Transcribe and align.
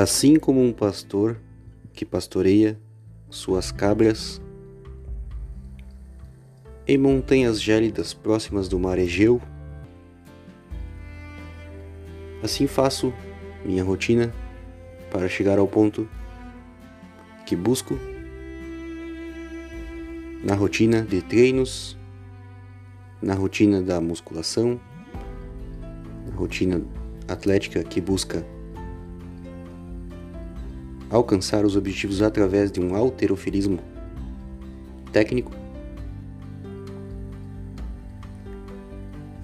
Assim 0.00 0.38
como 0.38 0.64
um 0.64 0.72
pastor 0.72 1.38
que 1.92 2.06
pastoreia 2.06 2.80
suas 3.28 3.70
cabras 3.70 4.40
em 6.88 6.96
montanhas 6.96 7.60
gélidas 7.60 8.14
próximas 8.14 8.66
do 8.66 8.78
mar 8.78 8.98
Egeu, 8.98 9.42
assim 12.42 12.66
faço 12.66 13.12
minha 13.62 13.84
rotina 13.84 14.32
para 15.10 15.28
chegar 15.28 15.58
ao 15.58 15.68
ponto 15.68 16.08
que 17.44 17.54
busco 17.54 17.98
na 20.42 20.54
rotina 20.54 21.02
de 21.02 21.20
treinos, 21.20 21.94
na 23.20 23.34
rotina 23.34 23.82
da 23.82 24.00
musculação, 24.00 24.80
na 26.26 26.34
rotina 26.34 26.80
atlética 27.28 27.84
que 27.84 28.00
busca 28.00 28.42
alcançar 31.10 31.64
os 31.64 31.76
objetivos 31.76 32.22
através 32.22 32.70
de 32.70 32.80
um 32.80 32.94
alterofilismo 32.94 33.80
técnico. 35.12 35.52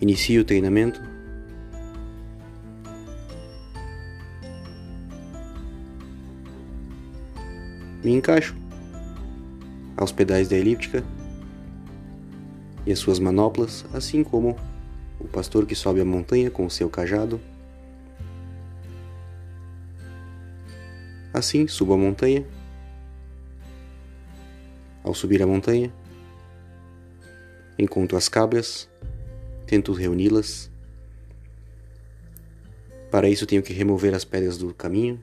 Inicio 0.01 0.43
o 0.43 0.45
treinamento. 0.45 1.03
Me 8.05 8.13
encaixo 8.13 8.55
aos 9.97 10.13
pedais 10.13 10.49
da 10.49 10.57
elíptica 10.57 11.03
e 12.87 12.93
as 12.93 13.01
suas 13.01 13.19
manoplas, 13.19 13.85
assim 13.93 14.23
como 14.23 14.57
o 15.19 15.27
pastor 15.27 15.67
que 15.67 15.75
sobe 15.75 16.01
a 16.01 16.05
montanha 16.05 16.51
com 16.51 16.65
o 16.65 16.71
seu 16.71 16.89
cajado. 16.89 17.41
Assim, 21.37 21.69
subo 21.69 21.93
a 21.93 21.99
montanha. 21.99 22.47
Ao 25.05 25.13
subir 25.13 25.43
a 25.43 25.47
montanha, 25.47 25.93
encontro 27.79 28.17
as 28.17 28.27
cabras, 28.27 28.89
tento 29.67 29.93
reuni-las. 29.93 30.71
Para 33.11 33.29
isso, 33.29 33.45
tenho 33.45 33.63
que 33.63 33.75
remover 33.75 34.15
as 34.15 34.25
pedras 34.25 34.57
do 34.57 34.73
caminho. 34.73 35.23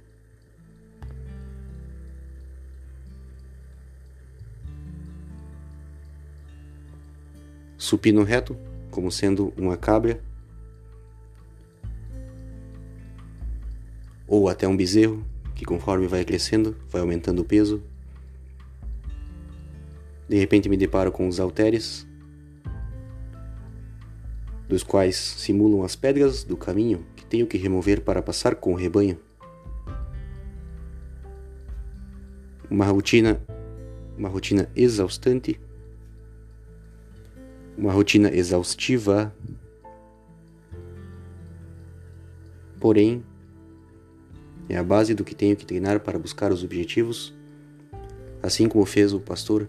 Supino 7.75 8.23
reto, 8.23 8.55
como 8.91 9.11
sendo 9.11 9.51
uma 9.57 9.75
cabra. 9.75 10.21
Ou 14.27 14.47
até 14.47 14.67
um 14.67 14.77
bezerro, 14.77 15.32
que 15.63 15.65
conforme 15.65 16.07
vai 16.07 16.25
crescendo, 16.25 16.75
vai 16.89 16.99
aumentando 17.01 17.41
o 17.41 17.45
peso. 17.45 17.81
De 20.27 20.37
repente 20.37 20.67
me 20.67 20.75
deparo 20.75 21.09
com 21.09 21.25
os 21.25 21.39
halteres, 21.39 22.05
dos 24.67 24.83
quais 24.83 25.15
simulam 25.15 25.83
as 25.83 25.95
pedras 25.95 26.43
do 26.43 26.57
caminho 26.57 27.05
que 27.15 27.25
tenho 27.25 27.47
que 27.47 27.57
remover 27.57 28.01
para 28.01 28.21
passar 28.21 28.55
com 28.55 28.73
o 28.73 28.75
rebanho. 28.75 29.17
Uma 32.69 32.85
rotina, 32.85 33.41
uma 34.17 34.27
rotina 34.27 34.69
exaustante, 34.75 35.57
uma 37.77 37.93
rotina 37.93 38.29
exaustiva, 38.35 39.33
porém 42.81 43.23
é 44.69 44.77
a 44.77 44.83
base 44.83 45.13
do 45.13 45.23
que 45.23 45.35
tenho 45.35 45.55
que 45.55 45.65
treinar 45.65 45.99
para 45.99 46.17
buscar 46.17 46.51
os 46.51 46.63
objetivos, 46.63 47.33
assim 48.41 48.67
como 48.67 48.85
fez 48.85 49.13
o 49.13 49.19
pastor 49.19 49.67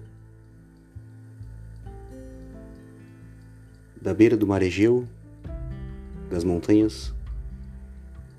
da 4.00 4.12
beira 4.12 4.36
do 4.36 4.46
mar 4.46 4.62
Egeu, 4.62 5.08
das 6.30 6.44
montanhas, 6.44 7.14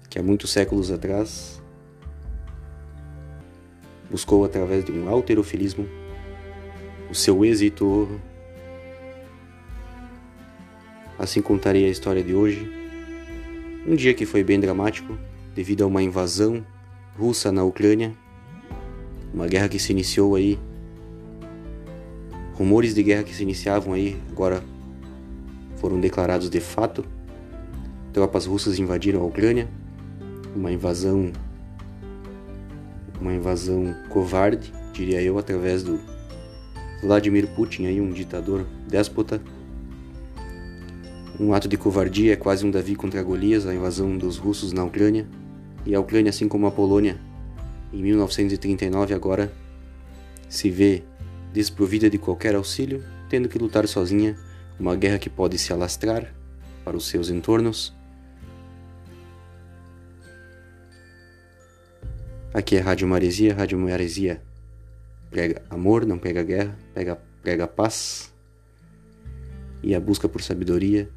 que 0.09 0.19
há 0.19 0.23
muitos 0.23 0.51
séculos 0.51 0.91
atrás 0.91 1.61
buscou 4.09 4.45
através 4.45 4.85
de 4.85 4.91
um 4.91 5.09
alterofilismo 5.09 5.87
o 7.09 7.15
seu 7.15 7.43
êxito. 7.43 8.19
Assim 11.17 11.41
contarei 11.41 11.85
a 11.85 11.89
história 11.89 12.23
de 12.23 12.33
hoje. 12.33 12.69
Um 13.87 13.95
dia 13.95 14.13
que 14.13 14.25
foi 14.25 14.43
bem 14.43 14.59
dramático 14.59 15.17
devido 15.55 15.83
a 15.83 15.87
uma 15.87 16.03
invasão 16.03 16.65
russa 17.17 17.51
na 17.51 17.63
Ucrânia, 17.63 18.13
uma 19.33 19.47
guerra 19.47 19.69
que 19.69 19.79
se 19.79 19.91
iniciou 19.91 20.35
aí, 20.35 20.59
rumores 22.53 22.93
de 22.93 23.01
guerra 23.01 23.23
que 23.23 23.33
se 23.33 23.41
iniciavam 23.41 23.93
aí, 23.93 24.21
agora 24.29 24.61
foram 25.77 25.99
declarados 25.99 26.49
de 26.49 26.59
fato. 26.59 27.05
Tropas 28.11 28.45
russas 28.45 28.77
invadiram 28.77 29.21
a 29.21 29.25
Ucrânia, 29.25 29.67
uma 30.55 30.71
invasão 30.71 31.31
uma 33.19 33.33
invasão 33.33 33.95
covarde, 34.09 34.73
diria 34.91 35.21
eu, 35.21 35.37
através 35.37 35.81
do 35.81 35.99
Vladimir 37.01 37.47
Putin, 37.55 37.85
aí 37.85 38.01
um 38.01 38.11
ditador 38.11 38.65
déspota 38.87 39.41
um 41.39 41.53
ato 41.53 41.67
de 41.67 41.75
covardia 41.75 42.31
é 42.31 42.35
quase 42.37 42.65
um 42.65 42.71
Davi 42.71 42.95
contra 42.95 43.21
Golias, 43.21 43.67
a 43.67 43.73
invasão 43.73 44.17
dos 44.17 44.37
russos 44.37 44.71
na 44.71 44.85
Ucrânia. 44.85 45.27
E 45.85 45.93
a 45.93 45.99
Ucrânia, 45.99 46.29
assim 46.29 46.47
como 46.47 46.65
a 46.67 46.71
Polônia, 46.71 47.19
em 47.93 48.01
1939 48.01 49.13
agora 49.13 49.51
se 50.49 50.69
vê 50.69 51.03
desprovida 51.53 52.09
de 52.09 52.17
qualquer 52.17 52.55
auxílio, 52.55 53.03
tendo 53.29 53.47
que 53.47 53.57
lutar 53.57 53.87
sozinha 53.87 54.35
uma 54.79 54.95
guerra 54.95 55.19
que 55.19 55.29
pode 55.29 55.57
se 55.57 55.71
alastrar 55.71 56.33
para 56.83 56.97
os 56.97 57.07
seus 57.07 57.29
entornos. 57.29 57.93
Aqui 62.53 62.77
é 62.77 62.79
Rádio 62.79 63.07
Maresia, 63.07 63.53
Rádio 63.53 63.77
Maresia 63.77 64.41
prega 65.35 65.61
amor, 65.69 66.05
não 66.05 66.17
prega 66.17 66.41
guerra, 66.43 66.79
prega, 66.93 67.19
prega 67.43 67.67
paz 67.67 68.33
e 69.83 69.93
a 69.93 69.99
busca 69.99 70.29
por 70.29 70.41
sabedoria, 70.41 71.09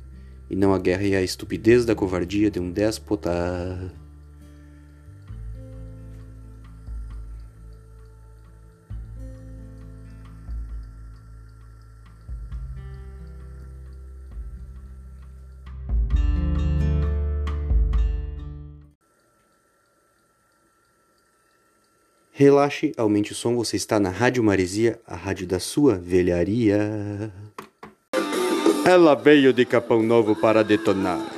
e 0.51 0.57
não 0.57 0.75
a 0.75 0.79
guerra 0.79 1.05
e 1.05 1.15
a 1.15 1.23
estupidez 1.23 1.85
da 1.85 1.95
covardia 1.95 2.51
de 2.51 2.59
um 2.59 2.69
déspota. 2.69 3.31
Relaxe, 22.41 22.93
aumente 22.97 23.33
o 23.33 23.35
som, 23.35 23.57
você 23.57 23.75
está 23.75 23.99
na 23.99 24.11
Rádio 24.11 24.45
Maresia, 24.45 25.01
a 25.05 25.17
rádio 25.17 25.45
da 25.45 25.59
sua 25.59 25.97
velharia. 25.97 27.33
Ela 28.87 29.17
veio 29.17 29.53
de 29.53 29.65
Capão 29.65 30.05
Novo 30.05 30.37
para 30.37 30.63
detonar. 30.63 31.38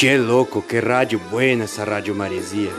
Che 0.00 0.16
louco, 0.16 0.62
que 0.62 0.80
rádio 0.80 1.20
buena 1.30 1.64
essa 1.64 1.84
rádio 1.84 2.14
maresia. 2.14 2.72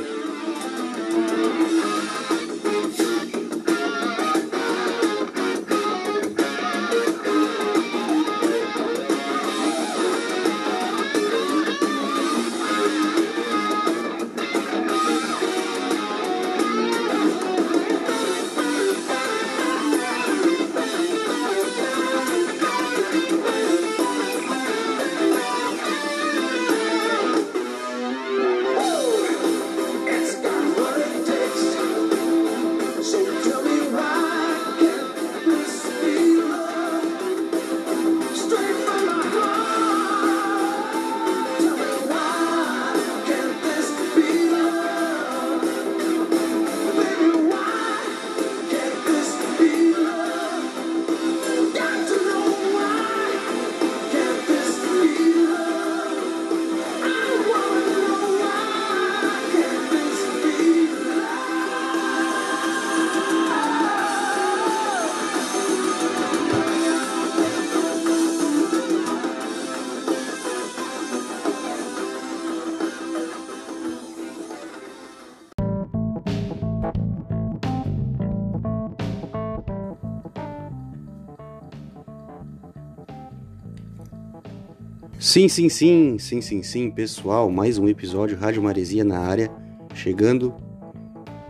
Sim, 85.21 85.47
sim, 85.47 85.69
sim, 85.69 86.17
sim, 86.17 86.41
sim, 86.41 86.63
sim, 86.63 86.89
pessoal, 86.89 87.47
mais 87.51 87.77
um 87.77 87.87
episódio 87.87 88.35
Rádio 88.35 88.63
Maresia 88.63 89.03
na 89.03 89.19
área, 89.19 89.51
chegando 89.93 90.51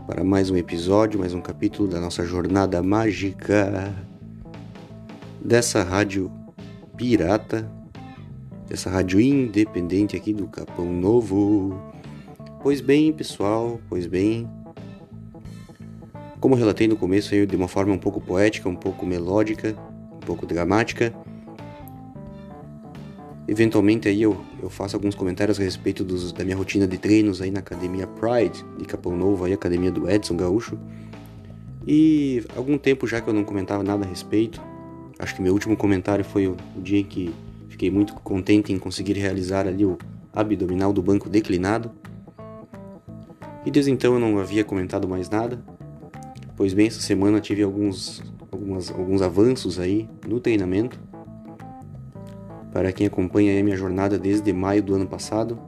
para 0.05 0.25
mais 0.25 0.49
um 0.49 0.57
episódio, 0.57 1.17
mais 1.17 1.33
um 1.33 1.39
capítulo 1.39 1.87
da 1.87 1.97
nossa 1.97 2.25
jornada 2.25 2.83
mágica 2.83 3.95
dessa 5.39 5.83
rádio 5.83 6.29
pirata, 6.97 7.71
dessa 8.67 8.89
rádio 8.89 9.21
independente 9.21 10.17
aqui 10.17 10.33
do 10.33 10.47
Capão 10.47 10.91
Novo. 10.91 11.81
Pois 12.61 12.81
bem, 12.81 13.13
pessoal, 13.13 13.79
pois 13.87 14.05
bem, 14.05 14.49
como 16.41 16.55
relatei 16.55 16.89
no 16.89 16.97
começo 16.97 17.47
de 17.47 17.55
uma 17.55 17.69
forma 17.69 17.93
um 17.93 17.97
pouco 17.97 18.19
poética, 18.19 18.67
um 18.67 18.75
pouco 18.75 19.05
melódica, 19.05 19.77
um 20.11 20.19
pouco 20.19 20.45
dramática, 20.45 21.13
Eventualmente 23.47 24.07
aí 24.07 24.21
eu, 24.21 24.39
eu 24.61 24.69
faço 24.69 24.95
alguns 24.95 25.15
comentários 25.15 25.59
a 25.59 25.63
respeito 25.63 26.03
dos, 26.03 26.31
da 26.31 26.43
minha 26.43 26.55
rotina 26.55 26.87
de 26.87 26.97
treinos 26.97 27.41
aí 27.41 27.49
na 27.49 27.59
Academia 27.59 28.07
Pride 28.07 28.63
de 28.77 28.85
Capão 28.85 29.17
Novo, 29.17 29.45
aí, 29.45 29.53
Academia 29.53 29.91
do 29.91 30.09
Edson 30.09 30.35
Gaúcho. 30.35 30.77
E 31.85 32.43
algum 32.55 32.77
tempo 32.77 33.07
já 33.07 33.19
que 33.19 33.27
eu 33.27 33.33
não 33.33 33.43
comentava 33.43 33.83
nada 33.83 34.05
a 34.05 34.07
respeito. 34.07 34.61
Acho 35.17 35.35
que 35.35 35.41
meu 35.41 35.53
último 35.53 35.75
comentário 35.75 36.23
foi 36.23 36.47
o, 36.47 36.55
o 36.77 36.81
dia 36.81 36.99
em 36.99 37.03
que 37.03 37.33
fiquei 37.67 37.89
muito 37.89 38.13
contente 38.13 38.71
em 38.71 38.77
conseguir 38.77 39.13
realizar 39.13 39.67
ali 39.67 39.85
o 39.85 39.97
abdominal 40.31 40.93
do 40.93 41.01
banco 41.01 41.27
declinado. 41.27 41.91
E 43.65 43.71
desde 43.71 43.91
então 43.91 44.13
eu 44.13 44.19
não 44.19 44.37
havia 44.37 44.63
comentado 44.63 45.07
mais 45.07 45.29
nada. 45.29 45.63
Pois 46.55 46.73
bem, 46.73 46.87
essa 46.87 47.01
semana 47.01 47.41
tive 47.41 47.63
alguns, 47.63 48.23
algumas, 48.51 48.91
alguns 48.91 49.21
avanços 49.21 49.79
aí 49.79 50.07
no 50.27 50.39
treinamento 50.39 51.10
para 52.71 52.91
quem 52.91 53.05
acompanha 53.05 53.59
a 53.59 53.63
minha 53.63 53.75
jornada 53.75 54.17
desde 54.17 54.51
maio 54.53 54.81
do 54.81 54.95
ano 54.95 55.07
passado, 55.07 55.59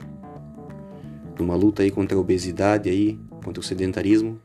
numa 1.37 1.55
luta 1.55 1.83
aí 1.83 1.91
contra 1.91 2.17
a 2.17 2.21
obesidade 2.21 2.89
aí, 2.89 3.19
contra 3.43 3.59
o 3.59 3.63
sedentarismo. 3.63 4.39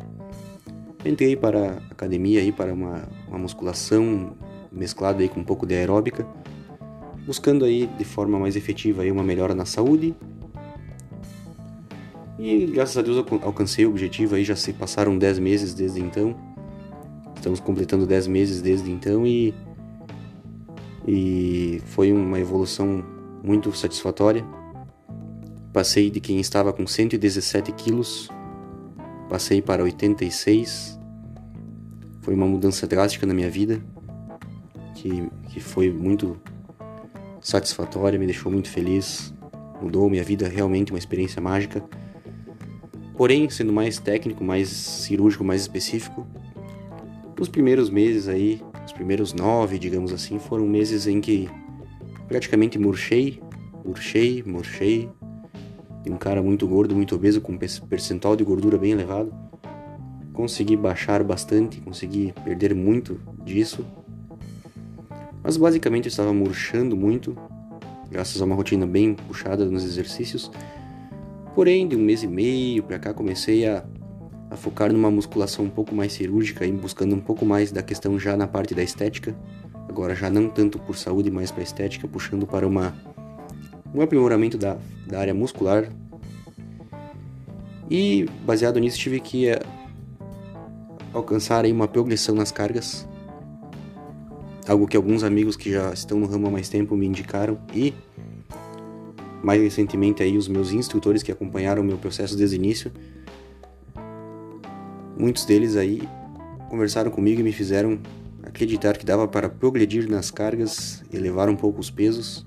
Entrei 1.05 1.37
para 1.37 1.71
a 1.71 1.77
academia 1.93 2.41
aí 2.41 2.51
para 2.51 2.73
uma, 2.73 3.09
uma 3.29 3.39
musculação 3.39 4.37
mesclada 4.73 5.23
aí 5.23 5.29
com 5.29 5.41
um 5.41 5.45
pouco 5.45 5.65
de 5.65 5.75
aeróbica, 5.75 6.27
buscando 7.25 7.65
aí 7.65 7.87
de 7.87 8.05
forma 8.05 8.39
mais 8.39 8.57
efetiva 8.57 9.03
aí 9.03 9.13
uma 9.13 9.23
melhora 9.23 9.55
na 9.55 9.65
saúde. 9.65 10.15
E 12.39 12.67
graças 12.67 12.97
a 12.97 13.03
Deus 13.03 13.25
alcancei 13.43 13.87
o 13.87 13.91
objetivo 13.91 14.35
aí, 14.35 14.45
já 14.45 14.57
se 14.57 14.73
passaram 14.73 15.17
10 15.17 15.39
meses 15.39 15.75
desde 15.75 16.01
então. 16.01 16.37
Estamos 17.37 17.61
completando 17.61 18.07
10 18.07 18.27
meses 18.27 18.61
desde 18.61 18.91
então 18.91 19.27
e 19.27 19.55
e 21.11 21.81
foi 21.87 22.13
uma 22.13 22.39
evolução 22.39 23.03
muito 23.43 23.75
satisfatória. 23.75 24.45
Passei 25.73 26.11
de 26.11 26.21
quem 26.21 26.39
estava 26.39 26.71
com 26.71 26.87
117 26.87 27.73
quilos, 27.73 28.29
passei 29.27 29.63
para 29.63 29.83
86. 29.83 31.01
Foi 32.21 32.35
uma 32.35 32.47
mudança 32.47 32.87
drástica 32.87 33.25
na 33.25 33.33
minha 33.33 33.49
vida, 33.49 33.83
que, 34.97 35.31
que 35.49 35.61
foi 35.61 35.91
muito 35.91 36.39
satisfatória, 37.41 38.19
me 38.19 38.27
deixou 38.27 38.53
muito 38.53 38.69
feliz, 38.69 39.33
mudou 39.81 40.11
minha 40.11 40.23
vida, 40.23 40.47
realmente 40.47 40.93
uma 40.93 40.99
experiência 40.99 41.41
mágica. 41.41 41.83
Porém, 43.17 43.49
sendo 43.49 43.73
mais 43.73 43.99
técnico, 43.99 44.45
mais 44.45 44.69
cirúrgico, 44.69 45.43
mais 45.43 45.63
específico, 45.63 46.27
os 47.41 47.49
primeiros 47.49 47.89
meses 47.89 48.29
aí 48.29 48.61
os 48.89 48.93
primeiros 48.93 49.35
nove, 49.35 49.79
digamos 49.79 50.15
assim, 50.15 50.39
foram 50.39 50.67
meses 50.67 51.07
em 51.07 51.21
que 51.21 51.47
praticamente 52.27 52.79
murchei, 52.79 53.39
murchei, 53.85 54.43
murchei. 54.47 55.11
E 56.07 56.11
um 56.11 56.17
cara 56.17 56.43
muito 56.43 56.67
gordo, 56.67 56.97
muito 56.97 57.15
obeso, 57.15 57.39
com 57.43 57.59
percentual 57.59 58.35
de 58.35 58.43
gordura 58.43 58.79
bem 58.79 58.93
elevado. 58.93 59.31
Consegui 60.33 60.75
baixar 60.75 61.23
bastante, 61.23 61.83
consegui 61.83 62.33
perder 62.43 62.75
muito 62.75 63.21
disso. 63.45 63.85
Mas 65.43 65.59
basicamente 65.59 66.07
eu 66.07 66.11
estava 66.11 66.33
murchando 66.33 66.97
muito, 66.97 67.37
graças 68.11 68.41
a 68.41 68.45
uma 68.47 68.55
rotina 68.55 68.87
bem 68.87 69.13
puxada 69.13 69.67
nos 69.67 69.85
exercícios. 69.85 70.51
Porém, 71.55 71.87
de 71.87 71.95
um 71.95 72.01
mês 72.01 72.23
e 72.23 72.27
meio 72.27 72.83
para 72.83 72.99
cá 72.99 73.13
comecei 73.13 73.67
a 73.67 73.85
a 74.51 74.57
focar 74.57 74.93
numa 74.93 75.11
musculação 75.11 75.65
um 75.65 75.71
pouco 75.71 75.95
mais 75.95 76.13
cirúrgica 76.13 76.65
e 76.65 76.73
buscando 76.73 77.15
um 77.15 77.21
pouco 77.21 77.45
mais 77.45 77.71
da 77.71 77.83
questão 77.83 78.19
já 78.19 78.37
na 78.37 78.47
parte 78.47 78.75
da 78.75 78.83
estética. 78.83 79.37
Agora 79.89 80.15
já 80.15 80.31
não 80.31 80.49
tanto 80.49 80.79
por 80.79 80.97
saúde, 80.97 81.31
mas 81.31 81.51
para 81.51 81.63
estética, 81.63 82.09
puxando 82.09 82.47
para 82.47 82.67
uma 82.67 82.95
um 83.95 84.03
aprimoramento 84.03 84.59
da, 84.59 84.77
da 85.07 85.19
área 85.19 85.35
muscular. 85.35 85.91
E 87.91 88.27
baseado 88.45 88.79
nisso 88.79 88.99
tive 88.99 89.19
que 89.19 89.51
uh, 89.51 89.59
alcançar 91.13 91.65
aí 91.65 91.73
uma 91.73 91.89
progressão 91.89 92.35
nas 92.35 92.53
cargas. 92.53 93.09
Algo 94.67 94.87
que 94.87 94.97
alguns 94.97 95.23
amigos 95.23 95.57
que 95.57 95.73
já 95.73 95.91
estão 95.93 96.21
no 96.21 96.27
ramo 96.27 96.49
há 96.49 96.51
mais 96.51 96.69
tempo 96.69 96.95
me 96.95 97.07
indicaram 97.07 97.59
e 97.75 97.95
mais 99.43 99.63
recentemente 99.63 100.23
aí 100.23 100.37
os 100.37 100.49
meus 100.49 100.73
instrutores 100.73 101.23
que 101.23 101.33
acompanharam 101.33 101.81
o 101.81 101.85
meu 101.85 101.97
processo 101.97 102.37
desde 102.37 102.57
o 102.57 102.59
início 102.59 102.93
Muitos 105.19 105.45
deles 105.45 105.75
aí 105.75 106.09
conversaram 106.71 107.11
comigo 107.11 107.41
e 107.41 107.43
me 107.43 107.51
fizeram 107.51 107.99
acreditar 108.41 108.97
que 108.97 109.05
dava 109.05 109.27
para 109.27 109.49
progredir 109.49 110.09
nas 110.09 110.31
cargas, 110.31 111.03
elevar 111.13 111.49
um 111.49 111.57
pouco 111.57 111.81
os 111.81 111.91
pesos, 111.91 112.47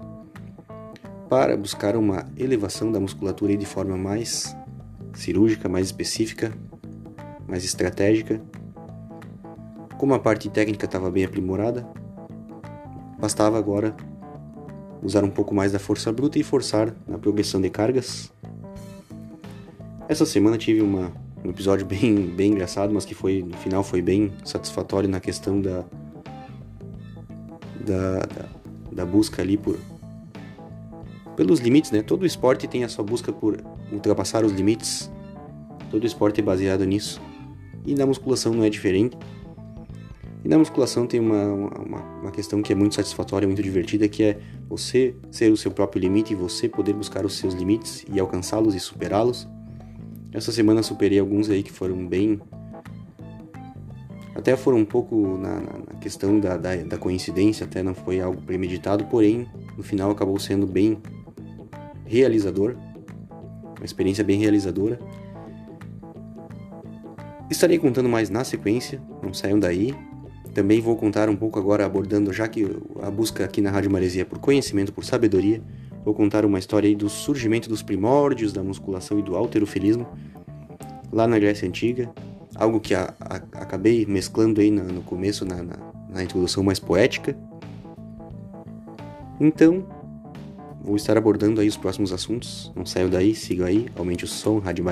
para 1.27 1.57
buscar 1.57 1.97
uma 1.97 2.25
elevação 2.37 2.89
da 2.89 2.97
musculatura 2.97 3.57
de 3.57 3.65
forma 3.65 3.97
mais 3.97 4.55
cirúrgica, 5.13 5.67
mais 5.67 5.87
específica, 5.87 6.53
mais 7.45 7.65
estratégica. 7.65 8.41
Como 9.97 10.13
a 10.13 10.19
parte 10.19 10.49
técnica 10.49 10.85
estava 10.85 11.11
bem 11.11 11.25
aprimorada, 11.25 11.85
bastava 13.19 13.57
agora 13.57 13.93
usar 15.03 15.25
um 15.25 15.29
pouco 15.29 15.53
mais 15.53 15.73
da 15.73 15.79
força 15.79 16.09
bruta 16.13 16.39
e 16.39 16.43
forçar 16.43 16.95
na 17.05 17.17
progressão 17.17 17.59
de 17.59 17.69
cargas. 17.69 18.31
Essa 20.07 20.25
semana 20.25 20.57
tive 20.57 20.81
uma 20.81 21.20
um 21.43 21.49
episódio 21.49 21.85
bem, 21.87 22.27
bem 22.27 22.51
engraçado, 22.51 22.93
mas 22.93 23.05
que 23.05 23.15
foi 23.15 23.43
no 23.43 23.57
final 23.57 23.83
foi 23.83 24.01
bem 24.01 24.31
satisfatório 24.43 25.09
na 25.09 25.19
questão 25.19 25.61
da 25.61 25.83
da, 27.85 28.19
da, 28.19 28.49
da 28.91 29.05
busca 29.05 29.41
ali 29.41 29.57
por 29.57 29.77
pelos 31.35 31.59
limites, 31.59 31.91
né? 31.91 32.01
Todo 32.01 32.25
esporte 32.25 32.67
tem 32.67 32.83
a 32.83 32.89
sua 32.89 33.03
busca 33.03 33.31
por 33.31 33.57
ultrapassar 33.91 34.45
os 34.45 34.51
limites. 34.51 35.09
Todo 35.89 36.05
esporte 36.05 36.39
é 36.39 36.43
baseado 36.43 36.85
nisso. 36.85 37.21
E 37.85 37.95
na 37.95 38.05
musculação 38.05 38.53
não 38.53 38.63
é 38.63 38.69
diferente. 38.69 39.17
E 40.43 40.47
na 40.47 40.57
musculação 40.57 41.05
tem 41.05 41.19
uma, 41.19 41.45
uma, 41.45 42.01
uma, 42.21 42.31
questão 42.31 42.61
que 42.61 42.71
é 42.71 42.75
muito 42.75 42.95
satisfatória, 42.95 43.47
muito 43.47 43.61
divertida, 43.61 44.07
que 44.07 44.23
é 44.23 44.39
você 44.67 45.15
ser 45.29 45.51
o 45.51 45.57
seu 45.57 45.71
próprio 45.71 45.99
limite 45.99 46.33
e 46.33 46.35
você 46.35 46.67
poder 46.67 46.93
buscar 46.93 47.25
os 47.25 47.37
seus 47.37 47.53
limites 47.53 48.05
e 48.11 48.19
alcançá-los 48.19 48.73
e 48.73 48.79
superá-los. 48.79 49.47
Essa 50.33 50.51
semana 50.51 50.81
superei 50.81 51.19
alguns 51.19 51.49
aí 51.49 51.61
que 51.61 51.71
foram 51.71 52.07
bem. 52.07 52.39
Até 54.33 54.55
foram 54.55 54.77
um 54.77 54.85
pouco 54.85 55.37
na, 55.37 55.55
na, 55.59 55.77
na 55.93 55.99
questão 55.99 56.39
da, 56.39 56.55
da, 56.55 56.75
da 56.77 56.97
coincidência, 56.97 57.65
até 57.65 57.83
não 57.83 57.93
foi 57.93 58.21
algo 58.21 58.41
premeditado, 58.41 59.05
porém 59.05 59.45
no 59.77 59.83
final 59.83 60.09
acabou 60.09 60.39
sendo 60.39 60.65
bem 60.65 60.97
realizador. 62.05 62.75
Uma 63.77 63.85
experiência 63.85 64.23
bem 64.23 64.39
realizadora. 64.39 64.99
Estarei 67.49 67.77
contando 67.77 68.07
mais 68.07 68.29
na 68.29 68.45
sequência, 68.45 69.01
não 69.21 69.33
saiam 69.33 69.59
daí. 69.59 69.93
Também 70.53 70.79
vou 70.79 70.95
contar 70.95 71.29
um 71.29 71.35
pouco 71.35 71.59
agora, 71.59 71.85
abordando, 71.85 72.31
já 72.31 72.47
que 72.47 72.65
a 73.01 73.11
busca 73.11 73.43
aqui 73.43 73.61
na 73.61 73.69
Rádio 73.69 73.91
Maresia 73.91 74.21
é 74.21 74.25
por 74.25 74.39
conhecimento, 74.39 74.93
por 74.93 75.03
sabedoria, 75.03 75.61
vou 76.03 76.13
contar 76.13 76.45
uma 76.45 76.59
história 76.59 76.87
aí 76.87 76.95
do 76.95 77.09
surgimento 77.09 77.69
dos 77.69 77.81
primórdios 77.81 78.51
da 78.53 78.63
musculação 78.63 79.19
e 79.19 79.21
do 79.21 79.35
alterofilismo 79.35 80.07
lá 81.11 81.27
na 81.27 81.37
Grécia 81.37 81.67
Antiga, 81.67 82.11
algo 82.55 82.79
que 82.79 82.95
a, 82.95 83.13
a, 83.19 83.35
acabei 83.61 84.05
mesclando 84.05 84.61
aí 84.61 84.71
no, 84.71 85.01
começo, 85.03 85.45
na, 85.45 85.61
na, 85.61 85.75
na 86.09 86.23
introdução 86.23 86.63
mais 86.63 86.79
poética. 86.79 87.35
Então, 89.39 89.85
vou 90.81 90.95
estar 90.95 91.17
abordando 91.17 91.59
aí 91.59 91.67
os 91.67 91.77
próximos 91.77 92.13
assuntos. 92.13 92.71
Não 92.75 92.85
saiam 92.85 93.09
daí, 93.09 93.35
sigam 93.35 93.67
aí, 93.67 93.87
aumente 93.95 94.23
o 94.23 94.27
som, 94.27 94.59
Rádio 94.59 94.85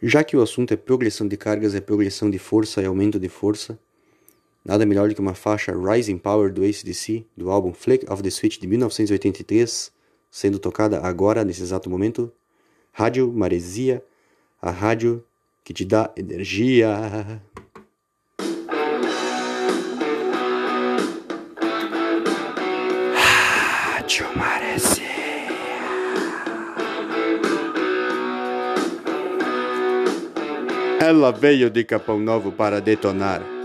Já 0.00 0.22
que 0.22 0.36
o 0.36 0.42
assunto 0.42 0.72
é 0.72 0.76
progressão 0.76 1.26
de 1.26 1.36
cargas, 1.36 1.74
é 1.74 1.80
progressão 1.80 2.30
de 2.30 2.38
força 2.38 2.80
e 2.80 2.86
aumento 2.86 3.18
de 3.18 3.28
força, 3.28 3.76
nada 4.64 4.86
melhor 4.86 5.08
do 5.08 5.14
que 5.14 5.20
uma 5.20 5.34
faixa 5.34 5.72
Rising 5.72 6.18
Power 6.18 6.52
do 6.52 6.62
ACDC, 6.62 7.26
do 7.36 7.50
álbum 7.50 7.72
Flick 7.72 8.10
of 8.10 8.22
the 8.22 8.30
Switch 8.30 8.60
de 8.60 8.66
1983, 8.68 9.90
sendo 10.30 10.60
tocada 10.60 11.00
agora, 11.00 11.44
nesse 11.44 11.62
exato 11.62 11.90
momento. 11.90 12.32
Rádio 12.92 13.32
Maresia, 13.32 14.04
a 14.62 14.70
rádio 14.70 15.24
que 15.64 15.74
te 15.74 15.84
dá 15.84 16.12
energia. 16.16 17.42
Ela 31.08 31.32
veio 31.32 31.70
de 31.70 31.84
Capão 31.84 32.20
Novo 32.20 32.52
para 32.52 32.82
detonar. 32.82 33.57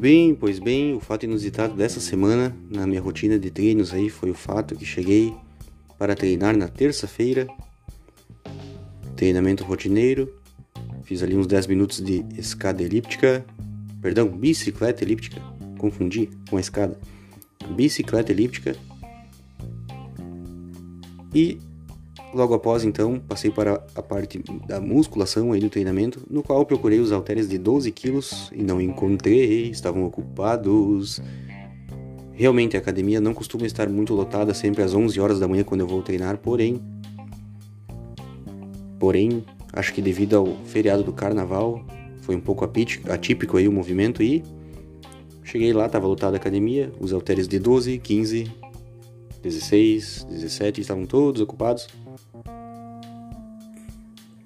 Bem, 0.00 0.34
pois 0.34 0.58
bem, 0.58 0.94
o 0.94 1.00
fato 1.00 1.24
inusitado 1.24 1.74
dessa 1.74 2.00
semana 2.00 2.56
na 2.70 2.86
minha 2.86 3.02
rotina 3.02 3.38
de 3.38 3.50
treinos 3.50 3.92
aí 3.92 4.08
foi 4.08 4.30
o 4.30 4.34
fato 4.34 4.74
que 4.74 4.86
cheguei 4.86 5.34
para 5.98 6.16
treinar 6.16 6.56
na 6.56 6.68
terça-feira. 6.68 7.46
Treinamento 9.14 9.62
rotineiro. 9.62 10.34
Fiz 11.04 11.22
ali 11.22 11.36
uns 11.36 11.46
10 11.46 11.66
minutos 11.66 12.00
de 12.00 12.24
escada 12.38 12.82
elíptica. 12.82 13.44
Perdão, 14.00 14.26
bicicleta 14.26 15.04
elíptica. 15.04 15.38
Confundi 15.76 16.30
com 16.48 16.56
a 16.56 16.60
escada. 16.60 16.98
Bicicleta 17.76 18.32
elíptica. 18.32 18.74
E 21.34 21.58
Logo 22.32 22.54
após, 22.54 22.84
então, 22.84 23.18
passei 23.18 23.50
para 23.50 23.84
a 23.94 24.02
parte 24.02 24.40
da 24.66 24.80
musculação 24.80 25.52
aí 25.52 25.60
do 25.60 25.68
treinamento, 25.68 26.24
no 26.30 26.44
qual 26.44 26.64
procurei 26.64 27.00
os 27.00 27.10
halteres 27.10 27.48
de 27.48 27.58
12 27.58 27.90
quilos 27.90 28.50
e 28.54 28.62
não 28.62 28.80
encontrei, 28.80 29.68
estavam 29.68 30.04
ocupados. 30.04 31.20
Realmente 32.32 32.76
a 32.76 32.80
academia 32.80 33.20
não 33.20 33.34
costuma 33.34 33.66
estar 33.66 33.88
muito 33.88 34.14
lotada 34.14 34.54
sempre 34.54 34.82
às 34.82 34.94
11 34.94 35.20
horas 35.20 35.40
da 35.40 35.48
manhã 35.48 35.64
quando 35.64 35.80
eu 35.80 35.88
vou 35.88 36.02
treinar, 36.02 36.38
porém, 36.38 36.80
porém, 38.98 39.44
acho 39.72 39.92
que 39.92 40.00
devido 40.00 40.36
ao 40.36 40.46
feriado 40.64 41.02
do 41.02 41.12
carnaval, 41.12 41.84
foi 42.22 42.36
um 42.36 42.40
pouco 42.40 42.64
atípico 43.08 43.56
aí 43.56 43.66
o 43.66 43.72
movimento 43.72 44.22
e 44.22 44.44
cheguei 45.42 45.72
lá, 45.72 45.86
estava 45.86 46.06
lotada 46.06 46.36
a 46.36 46.38
academia, 46.38 46.92
os 47.00 47.12
halteres 47.12 47.48
de 47.48 47.58
12, 47.58 47.98
15, 47.98 48.52
16, 49.42 50.24
17 50.24 50.80
estavam 50.80 51.06
todos 51.06 51.40
ocupados. 51.40 51.88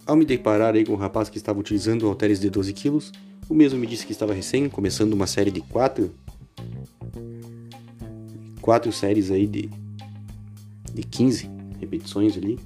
Ao 0.06 0.16
me 0.16 0.24
deparar 0.24 0.74
aí 0.74 0.84
com 0.84 0.92
um 0.92 0.96
rapaz 0.96 1.28
que 1.28 1.38
estava 1.38 1.58
utilizando 1.58 2.06
halteres 2.06 2.38
de 2.38 2.50
12 2.50 2.72
quilos, 2.72 3.12
o 3.48 3.54
mesmo 3.54 3.78
me 3.78 3.86
disse 3.86 4.06
que 4.06 4.12
estava 4.12 4.34
recém 4.34 4.68
começando 4.68 5.12
uma 5.12 5.26
série 5.26 5.50
de 5.50 5.60
quatro, 5.60 6.10
quatro 8.60 8.92
séries 8.92 9.30
aí 9.30 9.46
de, 9.46 9.70
de 10.92 11.02
15 11.02 11.50
repetições 11.80 12.36
ali. 12.36 12.58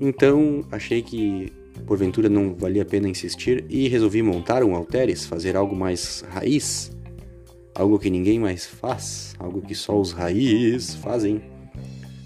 Então 0.00 0.64
achei 0.70 1.02
que 1.02 1.52
porventura 1.86 2.28
não 2.28 2.54
valia 2.54 2.82
a 2.82 2.86
pena 2.86 3.08
insistir 3.08 3.64
e 3.68 3.88
resolvi 3.88 4.22
montar 4.22 4.64
um 4.64 4.74
halteres, 4.74 5.24
fazer 5.24 5.56
algo 5.56 5.76
mais 5.76 6.24
raiz, 6.30 6.95
algo 7.76 7.98
que 7.98 8.08
ninguém 8.08 8.38
mais 8.38 8.66
faz, 8.66 9.36
algo 9.38 9.60
que 9.60 9.74
só 9.74 9.98
os 10.00 10.12
raiz 10.12 10.94
fazem. 10.94 11.42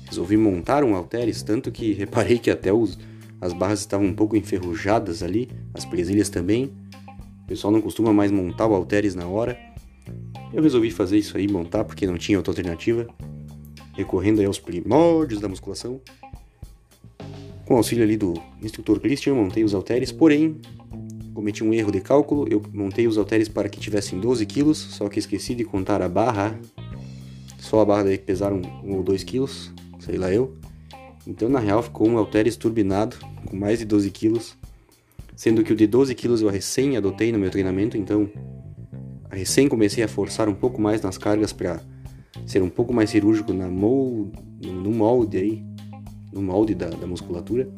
Resolvi 0.06 0.36
montar 0.36 0.84
um 0.84 0.94
halteres, 0.94 1.42
tanto 1.42 1.70
que 1.70 1.92
reparei 1.92 2.38
que 2.38 2.50
até 2.50 2.72
os 2.72 2.98
as 3.40 3.54
barras 3.54 3.80
estavam 3.80 4.06
um 4.06 4.12
pouco 4.12 4.36
enferrujadas 4.36 5.22
ali, 5.22 5.48
as 5.72 5.84
presilhas 5.86 6.28
também. 6.28 6.70
O 7.44 7.46
pessoal 7.46 7.72
não 7.72 7.80
costuma 7.80 8.12
mais 8.12 8.30
montar 8.30 8.66
o 8.66 8.74
halteres 8.74 9.14
na 9.14 9.26
hora. 9.26 9.58
Eu 10.52 10.62
resolvi 10.62 10.90
fazer 10.90 11.16
isso 11.16 11.38
aí, 11.38 11.48
montar, 11.48 11.84
porque 11.84 12.06
não 12.06 12.18
tinha 12.18 12.36
outra 12.36 12.50
alternativa. 12.50 13.06
Recorrendo 13.94 14.40
aí 14.40 14.46
aos 14.46 14.58
primórdios 14.58 15.40
da 15.40 15.48
musculação. 15.48 16.00
Com 17.64 17.76
auxílio 17.76 18.04
ali 18.04 18.16
do 18.16 18.34
instrutor 18.62 19.00
Christian, 19.00 19.34
montei 19.34 19.64
os 19.64 19.72
halteres, 19.72 20.12
porém, 20.12 20.60
cometi 21.40 21.64
um 21.64 21.72
erro 21.72 21.90
de 21.90 22.00
cálculo. 22.00 22.46
Eu 22.50 22.62
montei 22.72 23.08
os 23.08 23.16
halteres 23.16 23.48
para 23.48 23.68
que 23.68 23.80
tivessem 23.80 24.20
12 24.20 24.44
quilos, 24.44 24.76
só 24.76 25.08
que 25.08 25.18
esqueci 25.18 25.54
de 25.54 25.64
contar 25.64 26.02
a 26.02 26.08
barra. 26.08 26.58
Só 27.58 27.80
a 27.80 27.84
barra 27.84 28.04
daí 28.04 28.18
pesaram 28.18 28.60
1 28.84 28.94
ou 28.94 29.02
2 29.02 29.24
quilos, 29.24 29.72
sei 29.98 30.18
lá 30.18 30.30
eu. 30.30 30.54
Então, 31.26 31.48
na 31.48 31.58
real, 31.58 31.82
ficou 31.82 32.08
um 32.08 32.18
halteres 32.18 32.56
turbinado, 32.56 33.16
com 33.46 33.56
mais 33.56 33.78
de 33.78 33.84
12 33.86 34.10
quilos, 34.10 34.56
sendo 35.34 35.62
que 35.62 35.72
o 35.72 35.76
de 35.76 35.86
12 35.86 36.14
quilos 36.14 36.42
eu 36.42 36.48
recém 36.48 36.96
adotei 36.96 37.32
no 37.32 37.38
meu 37.38 37.50
treinamento, 37.50 37.96
então 37.96 38.30
recém 39.30 39.68
comecei 39.68 40.02
a 40.02 40.08
forçar 40.08 40.48
um 40.48 40.54
pouco 40.54 40.80
mais 40.80 41.00
nas 41.02 41.16
cargas 41.16 41.52
para 41.52 41.80
ser 42.46 42.62
um 42.62 42.68
pouco 42.68 42.92
mais 42.92 43.10
cirúrgico 43.10 43.52
na 43.52 43.68
molde, 43.68 44.32
no 44.60 44.90
molde 44.90 45.36
aí, 45.36 45.64
no 46.32 46.42
molde 46.42 46.74
da, 46.74 46.88
da 46.88 47.06
musculatura. 47.06 47.68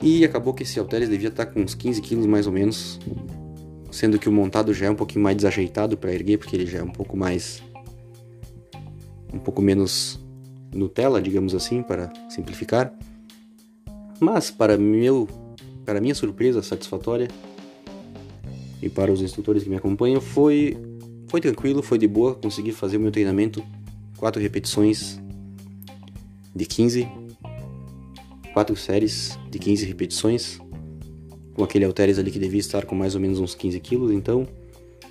E 0.00 0.24
acabou 0.24 0.54
que 0.54 0.62
esse 0.62 0.78
halteres 0.78 1.08
devia 1.08 1.28
estar 1.28 1.46
com 1.46 1.60
uns 1.60 1.74
15 1.74 2.00
quilos 2.00 2.26
mais 2.26 2.46
ou 2.46 2.52
menos, 2.52 3.00
sendo 3.90 4.18
que 4.18 4.28
o 4.28 4.32
montado 4.32 4.72
já 4.72 4.86
é 4.86 4.90
um 4.90 4.94
pouquinho 4.94 5.24
mais 5.24 5.36
desajeitado 5.36 5.96
para 5.96 6.12
erguer, 6.12 6.38
porque 6.38 6.54
ele 6.54 6.66
já 6.66 6.78
é 6.78 6.82
um 6.82 6.90
pouco 6.90 7.16
mais 7.16 7.62
um 9.32 9.38
pouco 9.38 9.60
menos 9.60 10.18
Nutella, 10.72 11.20
digamos 11.20 11.54
assim, 11.54 11.82
para 11.82 12.12
simplificar. 12.28 12.92
Mas 14.20 14.50
para 14.50 14.76
meu, 14.76 15.28
para 15.84 16.00
minha 16.00 16.14
surpresa 16.14 16.62
satisfatória 16.62 17.28
e 18.82 18.88
para 18.88 19.12
os 19.12 19.20
instrutores 19.20 19.62
que 19.62 19.70
me 19.70 19.76
acompanham, 19.76 20.20
foi 20.20 20.76
foi 21.28 21.40
tranquilo, 21.42 21.82
foi 21.82 21.98
de 21.98 22.08
boa, 22.08 22.34
consegui 22.34 22.72
fazer 22.72 22.96
o 22.96 23.00
meu 23.00 23.10
treinamento, 23.10 23.62
quatro 24.16 24.40
repetições 24.40 25.20
de 26.54 26.64
15, 26.64 27.06
quatro 28.58 28.74
séries 28.74 29.38
de 29.48 29.56
15 29.56 29.86
repetições, 29.86 30.58
com 31.54 31.62
aquele 31.62 31.84
halteres 31.84 32.18
ali 32.18 32.28
que 32.28 32.40
devia 32.40 32.58
estar 32.58 32.84
com 32.84 32.96
mais 32.96 33.14
ou 33.14 33.20
menos 33.20 33.38
uns 33.38 33.54
15 33.54 33.78
quilos, 33.78 34.10
então 34.10 34.48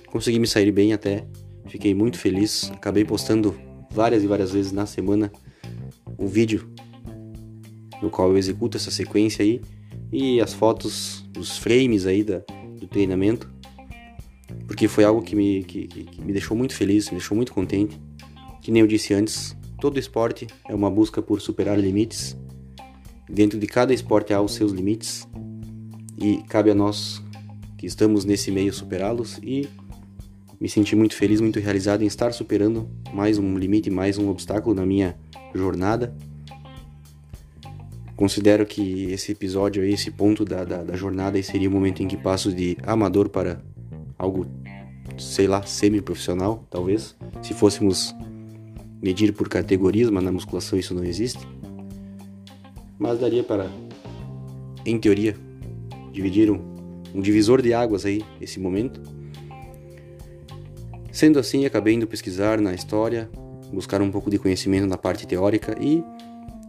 consegui 0.08 0.38
me 0.38 0.46
sair 0.46 0.70
bem 0.70 0.92
até, 0.92 1.24
fiquei 1.66 1.94
muito 1.94 2.18
feliz, 2.18 2.70
acabei 2.74 3.06
postando 3.06 3.58
várias 3.90 4.22
e 4.22 4.26
várias 4.26 4.52
vezes 4.52 4.70
na 4.70 4.84
semana 4.84 5.32
o 6.18 6.26
vídeo 6.26 6.70
no 8.02 8.10
qual 8.10 8.28
eu 8.28 8.36
executo 8.36 8.76
essa 8.76 8.90
sequência 8.90 9.42
aí 9.42 9.62
e 10.12 10.42
as 10.42 10.52
fotos 10.52 11.24
dos 11.32 11.56
frames 11.56 12.04
aí 12.04 12.22
da, 12.22 12.42
do 12.78 12.86
treinamento 12.86 13.50
porque 14.66 14.86
foi 14.86 15.04
algo 15.04 15.22
que 15.22 15.34
me, 15.34 15.64
que, 15.64 15.86
que 15.86 16.20
me 16.20 16.32
deixou 16.32 16.54
muito 16.54 16.74
feliz, 16.74 17.06
me 17.06 17.16
deixou 17.16 17.34
muito 17.34 17.54
contente. 17.54 17.98
Que 18.60 18.70
nem 18.70 18.82
eu 18.82 18.86
disse 18.86 19.14
antes, 19.14 19.56
todo 19.80 19.98
esporte 19.98 20.46
é 20.68 20.74
uma 20.74 20.90
busca 20.90 21.22
por 21.22 21.40
superar 21.40 21.78
limites 21.78 22.36
dentro 23.28 23.58
de 23.58 23.66
cada 23.66 23.92
esporte 23.92 24.32
há 24.32 24.40
os 24.40 24.54
seus 24.54 24.72
limites 24.72 25.28
e 26.16 26.38
cabe 26.48 26.70
a 26.70 26.74
nós 26.74 27.22
que 27.76 27.86
estamos 27.86 28.24
nesse 28.24 28.50
meio 28.50 28.72
superá-los 28.72 29.38
e 29.42 29.68
me 30.60 30.68
senti 30.68 30.96
muito 30.96 31.14
feliz, 31.14 31.40
muito 31.40 31.60
realizado 31.60 32.02
em 32.02 32.06
estar 32.06 32.32
superando 32.32 32.88
mais 33.12 33.38
um 33.38 33.56
limite, 33.56 33.90
mais 33.90 34.18
um 34.18 34.28
obstáculo 34.28 34.74
na 34.74 34.84
minha 34.84 35.16
jornada. 35.54 36.14
Considero 38.16 38.66
que 38.66 39.04
esse 39.12 39.30
episódio 39.30 39.84
esse 39.84 40.10
ponto 40.10 40.44
da, 40.44 40.64
da, 40.64 40.82
da 40.82 40.96
jornada 40.96 41.40
seria 41.40 41.68
o 41.68 41.72
momento 41.72 42.02
em 42.02 42.08
que 42.08 42.16
passo 42.16 42.52
de 42.52 42.76
amador 42.82 43.28
para 43.28 43.62
algo, 44.18 44.44
sei 45.16 45.46
lá, 45.46 45.62
semi-profissional, 45.62 46.66
talvez. 46.68 47.14
Se 47.40 47.54
fôssemos 47.54 48.12
medir 49.00 49.32
por 49.32 49.48
categorias, 49.48 50.10
mas 50.10 50.24
na 50.24 50.32
musculação 50.32 50.76
isso 50.76 50.92
não 50.92 51.04
existe. 51.04 51.38
Mas 52.98 53.18
daria 53.20 53.44
para, 53.44 53.70
em 54.84 54.98
teoria, 54.98 55.36
dividir 56.12 56.50
um, 56.50 56.60
um 57.14 57.20
divisor 57.20 57.62
de 57.62 57.72
águas 57.72 58.04
aí, 58.04 58.24
esse 58.40 58.58
momento. 58.58 59.00
Sendo 61.12 61.38
assim, 61.38 61.64
acabei 61.64 61.94
indo 61.94 62.06
pesquisar 62.06 62.60
na 62.60 62.74
história, 62.74 63.30
buscar 63.72 64.00
um 64.02 64.10
pouco 64.10 64.30
de 64.30 64.38
conhecimento 64.38 64.86
na 64.86 64.96
parte 64.96 65.26
teórica 65.26 65.76
e 65.80 66.02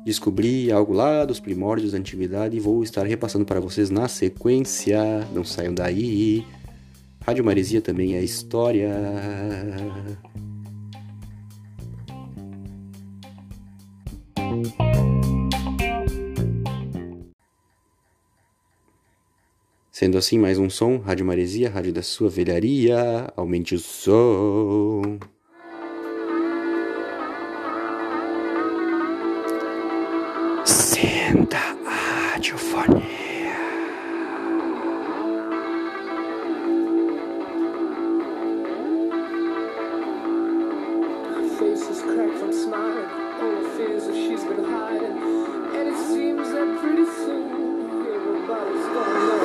descobri 0.05 0.71
algo 0.71 0.93
lá 0.93 1.25
dos 1.25 1.39
primórdios 1.39 1.91
da 1.91 1.97
antiguidade 1.97 2.55
e 2.55 2.59
vou 2.59 2.83
estar 2.83 3.05
repassando 3.05 3.45
para 3.45 3.59
vocês 3.59 3.89
na 3.89 4.07
sequência. 4.07 4.99
Não 5.33 5.43
saiam 5.43 5.73
daí. 5.73 6.45
Rádio 7.25 7.43
Maresia 7.43 7.81
também 7.81 8.15
é 8.15 8.23
história. 8.23 8.89
Sendo 19.99 20.17
assim, 20.17 20.39
mais 20.39 20.57
um 20.57 20.69
som, 20.69 20.95
Rádio 20.95 21.25
Maresia, 21.25 21.69
Rádio 21.69 21.91
da 21.91 22.01
sua 22.01 22.29
velharia, 22.29 23.29
aumente 23.35 23.75
o 23.75 23.79
som. 23.79 25.19
Senta 30.63 31.57
a 31.85 32.31
radiofonia. 32.31 33.03
she's 44.13 44.43
been 44.45 44.63
hiding. 44.63 45.17
And 45.75 45.87
it 45.89 45.97
seems 46.07 46.49
that 46.51 46.79
pretty 46.79 47.05
soon 47.05 48.07
everybody's 48.15 48.85
know. 48.95 49.38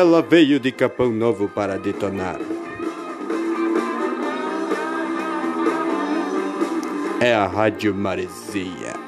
Ela 0.00 0.22
veio 0.22 0.58
de 0.58 0.72
Capão 0.72 1.12
Novo 1.12 1.46
para 1.46 1.76
detonar. 1.76 2.38
É 7.20 7.34
a 7.34 7.46
Rádio 7.46 7.94
Maresia. 7.94 8.99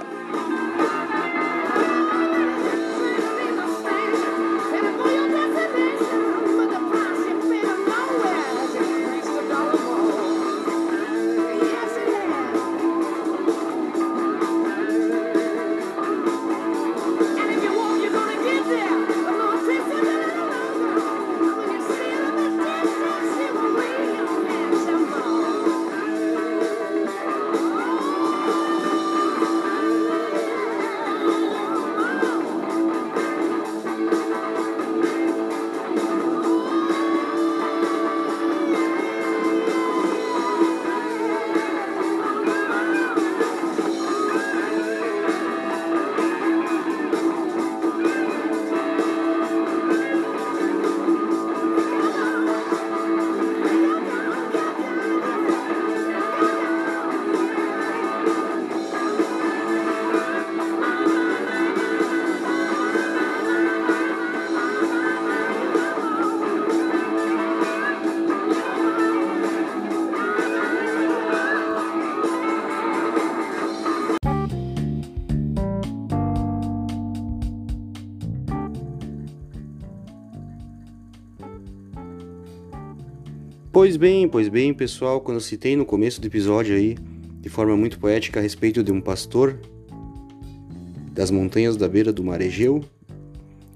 Bem, 84.02 84.26
pois 84.26 84.48
bem, 84.48 84.74
pessoal, 84.74 85.20
quando 85.20 85.36
eu 85.36 85.40
citei 85.40 85.76
no 85.76 85.84
começo 85.84 86.20
do 86.20 86.26
episódio 86.26 86.74
aí, 86.74 86.96
de 87.40 87.48
forma 87.48 87.76
muito 87.76 88.00
poética, 88.00 88.40
a 88.40 88.42
respeito 88.42 88.82
de 88.82 88.90
um 88.90 89.00
pastor 89.00 89.60
das 91.12 91.30
montanhas 91.30 91.76
da 91.76 91.86
beira 91.86 92.12
do 92.12 92.24
mar 92.24 92.40
Egeu, 92.40 92.84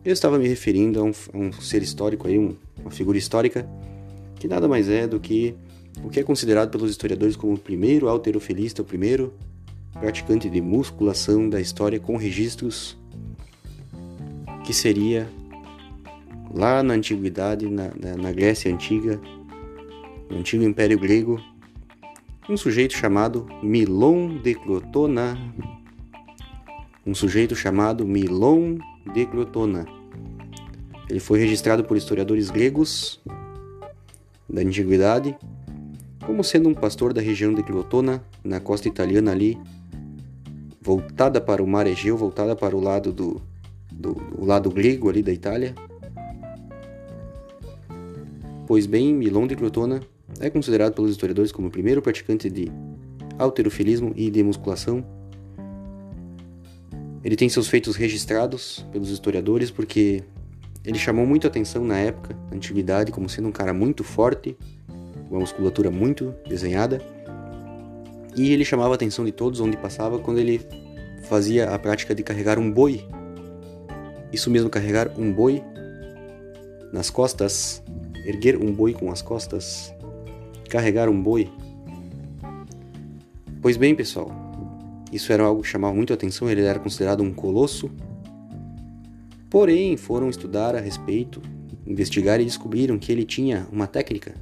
eu 0.05 0.12
estava 0.12 0.37
me 0.37 0.49
referindo 0.49 0.99
a 0.99 1.05
um, 1.05 1.12
a 1.33 1.39
um 1.39 1.53
ser 1.53 1.81
histórico 1.81 2.27
aí, 2.27 2.37
um, 2.37 2.57
uma 2.81 2.91
figura 2.91 3.17
histórica, 3.17 3.69
que 4.35 4.49
nada 4.49 4.67
mais 4.67 4.89
é 4.89 5.07
do 5.07 5.21
que 5.21 5.55
o 6.03 6.11
que 6.11 6.19
é 6.19 6.25
considerado 6.25 6.73
pelos 6.73 6.91
historiadores 6.91 7.37
como 7.37 7.55
o 7.55 7.59
primeiro 7.59 8.09
alterofilista, 8.09 8.83
o 8.83 8.85
primeiro 8.85 9.33
praticante 9.93 10.51
de 10.51 10.61
musculação 10.61 11.49
da 11.49 11.61
história 11.61 12.01
com 12.01 12.17
registros 12.17 12.99
que 14.65 14.75
seria 14.75 15.29
lá 16.53 16.83
na 16.83 16.95
antiguidade, 16.95 17.71
na, 17.71 17.93
na, 17.97 18.17
na 18.17 18.33
Grécia 18.33 18.75
Antiga, 18.75 19.21
no 20.31 20.39
antigo 20.39 20.65
Império 20.65 20.99
Grego, 20.99 21.41
um 22.49 22.57
sujeito 22.57 22.97
chamado 22.97 23.47
Milon 23.62 24.39
de 24.39 24.55
Clotona. 24.55 25.37
Um 27.05 27.15
sujeito 27.15 27.55
chamado 27.55 28.07
Milon 28.07 28.79
de 29.12 29.27
Clotona. 29.27 29.87
Ele 31.09 31.21
foi 31.21 31.39
registrado 31.39 31.85
por 31.85 31.97
historiadores 31.97 32.51
gregos 32.51 33.21
da 34.49 34.61
antiguidade 34.61 35.37
como 36.25 36.43
sendo 36.43 36.69
um 36.69 36.75
pastor 36.75 37.12
da 37.12 37.21
região 37.21 37.55
de 37.55 37.62
Clotona, 37.62 38.21
na 38.43 38.59
costa 38.59 38.89
italiana 38.89 39.31
ali, 39.31 39.57
voltada 40.81 41.41
para 41.41 41.62
o 41.62 41.67
mar 41.67 41.87
Egeu, 41.87 42.17
voltada 42.17 42.57
para 42.57 42.77
o 42.77 42.81
lado 42.81 43.12
do, 43.12 43.41
do, 43.93 44.15
do 44.15 44.45
lado 44.45 44.69
grego 44.69 45.09
ali 45.09 45.23
da 45.23 45.33
Itália. 45.33 45.73
Pois 48.67 48.87
bem, 48.87 49.15
Milon 49.15 49.47
de 49.47 49.55
Clotona 49.55 50.01
é 50.41 50.51
considerado 50.51 50.95
pelos 50.95 51.11
historiadores 51.11 51.53
como 51.53 51.69
o 51.69 51.71
primeiro 51.71 52.03
praticante 52.03 52.51
de 52.51 52.71
alterofilismo 53.39 54.12
e 54.17 54.31
de 54.31 54.43
musculação. 54.43 55.05
Ele 57.23 57.37
tem 57.37 57.49
seus 57.49 57.69
feitos 57.69 57.97
registrados 57.97 58.87
pelos 58.93 59.11
historiadores 59.11 59.71
porque 59.71 60.23
ele 60.85 60.99
chamou 60.99 61.27
muito 61.27 61.47
atenção 61.47 61.85
na 61.85 61.99
época, 61.99 62.37
na 62.49 62.57
antiguidade, 62.57 63.11
como 63.11 63.29
sendo 63.29 63.49
um 63.49 63.53
cara 63.53 63.73
muito 63.73 64.05
forte, 64.05 64.57
uma 65.29 65.41
musculatura 65.41 65.91
muito 65.91 66.33
desenhada. 66.49 67.03
E 68.37 68.53
ele 68.53 68.65
chamava 68.65 68.93
a 68.93 68.95
atenção 68.95 69.25
de 69.25 69.33
todos 69.33 69.59
onde 69.61 69.77
passava 69.77 70.19
quando 70.19 70.39
ele 70.39 70.61
fazia 71.23 71.71
a 71.75 71.79
prática 71.79 72.15
de 72.15 72.23
carregar 72.23 72.59
um 72.59 72.71
boi. 72.71 73.05
Isso 74.33 74.51
mesmo, 74.51 74.71
carregar 74.71 75.11
um 75.19 75.33
boi 75.33 75.62
nas 76.93 77.11
costas, 77.11 77.83
erguer 78.25 78.57
um 78.57 78.73
boi 78.73 78.93
com 78.93 79.11
as 79.11 79.23
costas 79.23 79.93
carregar 80.68 81.09
um 81.09 81.22
boi? 81.22 81.50
Pois 83.61 83.76
bem, 83.76 83.94
pessoal, 83.94 84.31
isso 85.12 85.33
era 85.33 85.42
algo 85.42 85.62
que 85.62 85.68
chamava 85.68 85.94
muito 85.94 86.12
atenção, 86.12 86.48
ele 86.48 86.62
era 86.62 86.79
considerado 86.79 87.22
um 87.22 87.33
colosso. 87.33 87.90
Porém, 89.48 89.96
foram 89.96 90.29
estudar 90.29 90.74
a 90.74 90.81
respeito, 90.81 91.40
investigar 91.87 92.40
e 92.40 92.44
descobriram 92.44 92.98
que 92.98 93.11
ele 93.11 93.24
tinha 93.24 93.66
uma 93.72 93.87
técnica. 93.87 94.35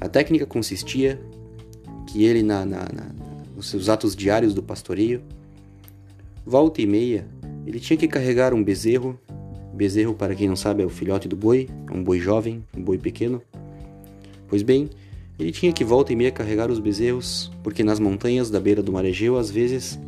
A 0.00 0.08
técnica 0.08 0.46
consistia 0.46 1.20
que 2.06 2.24
ele, 2.24 2.42
na, 2.42 2.64
na, 2.64 2.80
na, 2.80 3.10
nos 3.56 3.70
seus 3.70 3.88
atos 3.88 4.14
diários 4.14 4.54
do 4.54 4.62
pastoreio, 4.62 5.22
volta 6.44 6.82
e 6.82 6.86
meia, 6.86 7.26
ele 7.66 7.80
tinha 7.80 7.96
que 7.96 8.06
carregar 8.06 8.52
um 8.52 8.62
bezerro. 8.62 9.18
Bezerro, 9.72 10.14
para 10.14 10.34
quem 10.34 10.46
não 10.46 10.56
sabe, 10.56 10.82
é 10.82 10.86
o 10.86 10.90
filhote 10.90 11.26
do 11.26 11.34
boi, 11.34 11.68
é 11.90 11.92
um 11.92 12.04
boi 12.04 12.20
jovem, 12.20 12.64
um 12.76 12.82
boi 12.82 12.98
pequeno. 12.98 13.42
Pois 14.48 14.62
bem, 14.62 14.90
ele 15.38 15.50
tinha 15.50 15.72
que 15.72 15.84
volta 15.84 16.12
e 16.12 16.16
meia 16.16 16.30
carregar 16.30 16.70
os 16.70 16.78
bezerros, 16.78 17.50
porque 17.62 17.82
nas 17.82 17.98
montanhas 17.98 18.50
da 18.50 18.60
beira 18.60 18.82
do 18.82 18.92
mar 18.92 19.04
Egeu, 19.04 19.36
às 19.36 19.50
vezes, 19.50 19.98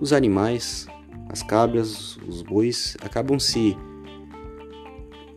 os 0.00 0.12
animais, 0.12 0.86
as 1.28 1.42
cabras, 1.42 2.18
os 2.28 2.42
bois, 2.42 2.96
acabam 3.00 3.38
se 3.38 3.76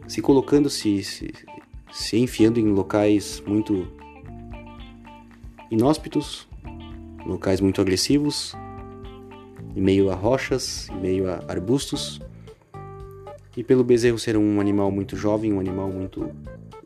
se 0.07 0.21
colocando, 0.21 0.69
se, 0.69 1.03
se, 1.03 1.33
se 1.91 2.17
enfiando 2.17 2.59
em 2.59 2.69
locais 2.69 3.43
muito 3.45 3.87
inóspitos, 5.69 6.47
locais 7.25 7.59
muito 7.59 7.81
agressivos, 7.81 8.55
em 9.75 9.81
meio 9.81 10.09
a 10.09 10.15
rochas, 10.15 10.89
em 10.89 10.99
meio 10.99 11.29
a 11.29 11.43
arbustos. 11.47 12.21
E 13.55 13.63
pelo 13.63 13.83
bezerro 13.83 14.17
ser 14.17 14.37
um 14.37 14.61
animal 14.61 14.91
muito 14.91 15.15
jovem, 15.17 15.51
um 15.51 15.59
animal 15.59 15.89
muito 15.89 16.29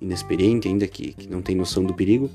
inexperiente, 0.01 0.67
ainda 0.67 0.87
que, 0.87 1.13
que 1.13 1.29
não 1.29 1.41
tem 1.41 1.55
noção 1.55 1.83
do 1.83 1.93
perigo, 1.93 2.29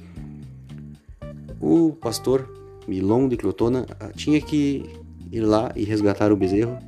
o 1.61 1.93
pastor 1.93 2.49
Milon 2.87 3.29
de 3.29 3.37
Clotona 3.37 3.87
ah, 3.99 4.11
tinha 4.15 4.41
que 4.41 4.85
ir 5.33 5.41
lá 5.41 5.73
e 5.75 5.85
resgatar 5.85 6.31
o 6.31 6.37
bezerro. 6.37 6.79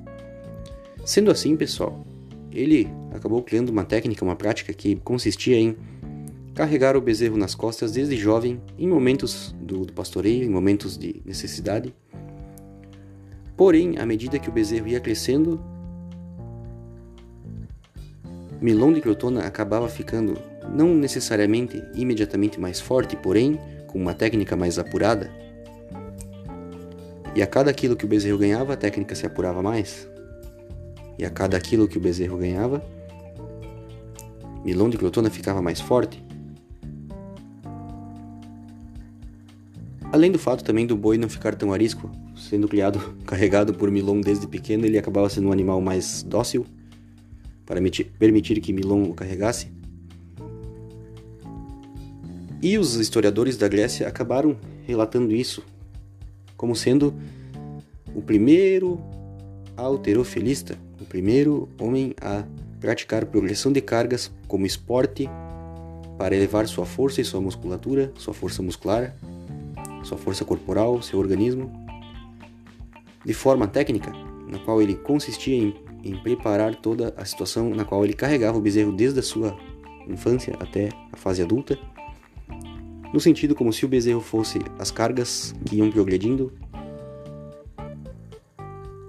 Sendo 1.05 1.31
assim, 1.31 1.57
pessoal, 1.57 2.07
ele 2.53 2.89
acabou 3.13 3.43
criando 3.43 3.71
uma 3.71 3.85
técnica, 3.85 4.25
uma 4.25 4.37
prática 4.37 4.73
que 4.73 4.97
consistia 4.97 5.57
em 5.57 5.77
carregar 6.55 6.97
o 6.97 7.01
bezerro 7.01 7.37
nas 7.37 7.55
costas 7.55 7.93
desde 7.93 8.17
jovem, 8.17 8.61
em 8.79 8.87
momentos 8.87 9.55
do, 9.61 9.85
do 9.85 9.93
pastoreio, 9.93 10.45
em 10.45 10.51
momentos 10.51 10.97
de 10.97 11.23
necessidade. 11.25 11.95
Porém, 13.57 13.99
à 13.99 14.07
medida 14.07 14.39
que 14.39 14.49
o 14.49 14.53
bezerro 14.53 14.89
ia 14.89 15.01
crescendo, 15.01 15.61
Milon 18.61 18.93
de 18.93 19.01
Crotona 19.01 19.43
acabava 19.43 19.89
ficando 19.89 20.37
não 20.73 20.95
necessariamente 20.95 21.83
imediatamente 21.95 22.61
mais 22.61 22.81
forte, 22.81 23.17
porém 23.17 23.59
com 23.87 23.99
uma 23.99 24.15
técnica 24.15 24.57
mais 24.57 24.79
apurada. 24.79 25.31
E 27.35 27.43
a 27.43 27.47
cada 27.47 27.73
quilo 27.73 27.97
que 27.97 28.05
o 28.05 28.09
bezerro 28.09 28.39
ganhava, 28.39 28.75
a 28.75 28.77
técnica 28.77 29.15
se 29.15 29.27
apurava 29.27 29.63
mais. 29.63 30.09
E 31.19 31.25
a 31.25 31.31
cada 31.31 31.59
quilo 31.61 31.89
que 31.89 31.99
o 31.99 32.01
bezerro 32.01 32.37
ganhava, 32.39 32.83
Milon 34.65 34.91
de 34.91 34.99
Crotona 34.99 35.31
ficava 35.31 35.63
mais 35.63 35.81
forte. 35.81 36.23
Além 40.11 40.33
do 40.33 40.39
fato 40.39 40.65
também 40.65 40.87
do 40.87 40.97
boi 40.97 41.19
não 41.19 41.29
ficar 41.29 41.55
tão 41.55 41.73
arisco, 41.73 42.11
sendo 42.37 42.67
criado, 42.67 42.99
carregado 43.27 43.75
por 43.75 43.91
Milon 43.91 44.21
desde 44.21 44.47
pequeno, 44.47 44.87
ele 44.87 44.99
acabava 44.99 45.29
sendo 45.29 45.49
um 45.49 45.53
animal 45.53 45.81
mais 45.81 46.23
dócil 46.23 46.67
para 47.67 47.81
permitir 48.19 48.61
que 48.61 48.73
Milon 48.73 49.05
o 49.05 49.15
carregasse. 49.15 49.78
E 52.61 52.77
os 52.77 52.95
historiadores 52.95 53.57
da 53.57 53.69
Grécia 53.69 54.09
acabaram 54.09 54.57
relatando 54.85 55.35
isso 55.35 55.63
como 56.57 56.75
sendo 56.75 57.15
o 58.15 58.21
primeiro 58.21 59.01
alterofilista, 59.77 60.77
o 61.01 61.05
primeiro 61.05 61.69
homem 61.81 62.15
a 62.21 62.43
praticar 62.81 63.25
progressão 63.27 63.73
de 63.73 63.81
cargas 63.81 64.33
como 64.49 64.67
esporte 64.67 65.31
para 66.19 66.35
elevar 66.35 66.67
sua 66.67 66.85
força 66.85 67.21
e 67.21 67.25
sua 67.25 67.41
musculatura, 67.41 68.13
sua 68.17 68.35
força 68.35 68.61
muscular, 68.61 69.15
sua 70.03 70.19
força 70.19 70.45
corporal, 70.45 71.01
seu 71.01 71.21
organismo, 71.21 71.71
de 73.25 73.33
forma 73.33 73.69
técnica, 73.69 74.11
na 74.49 74.59
qual 74.59 74.83
ele 74.83 74.97
consistia 74.97 75.57
em, 75.57 75.77
em 76.03 76.17
preparar 76.17 76.75
toda 76.75 77.15
a 77.17 77.25
situação 77.25 77.71
na 77.71 77.85
qual 77.85 78.05
ele 78.05 78.15
carregava 78.15 78.59
o 78.59 78.61
bezerro 78.61 78.91
desde 78.91 79.21
a 79.21 79.23
sua 79.23 79.57
infância 80.09 80.57
até 80.59 80.89
a 81.13 81.17
fase 81.17 81.41
adulta 81.41 81.79
no 83.13 83.21
sentido 83.21 83.55
como 83.55 83.73
se 83.73 83.85
o 83.85 83.89
bezerro 83.89 84.21
fosse 84.21 84.59
as 84.79 84.91
cargas 84.91 85.55
que 85.65 85.77
iam 85.77 85.91
progredindo, 85.91 86.53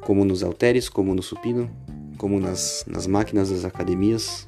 como 0.01 0.23
nos 0.23 0.41
halteres, 0.43 0.89
como 0.89 1.13
no 1.13 1.21
supino, 1.21 1.69
como 2.17 2.39
nas, 2.39 2.85
nas 2.87 3.05
máquinas 3.05 3.49
das 3.49 3.65
academias, 3.65 4.47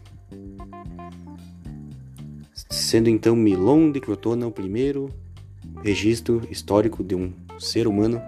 sendo 2.69 3.09
então 3.09 3.35
Milon 3.35 3.91
de 3.91 3.99
Crotona 3.99 4.47
o 4.47 4.51
primeiro 4.51 5.09
registro 5.83 6.41
histórico 6.49 7.03
de 7.03 7.15
um 7.15 7.33
ser 7.59 7.87
humano 7.87 8.21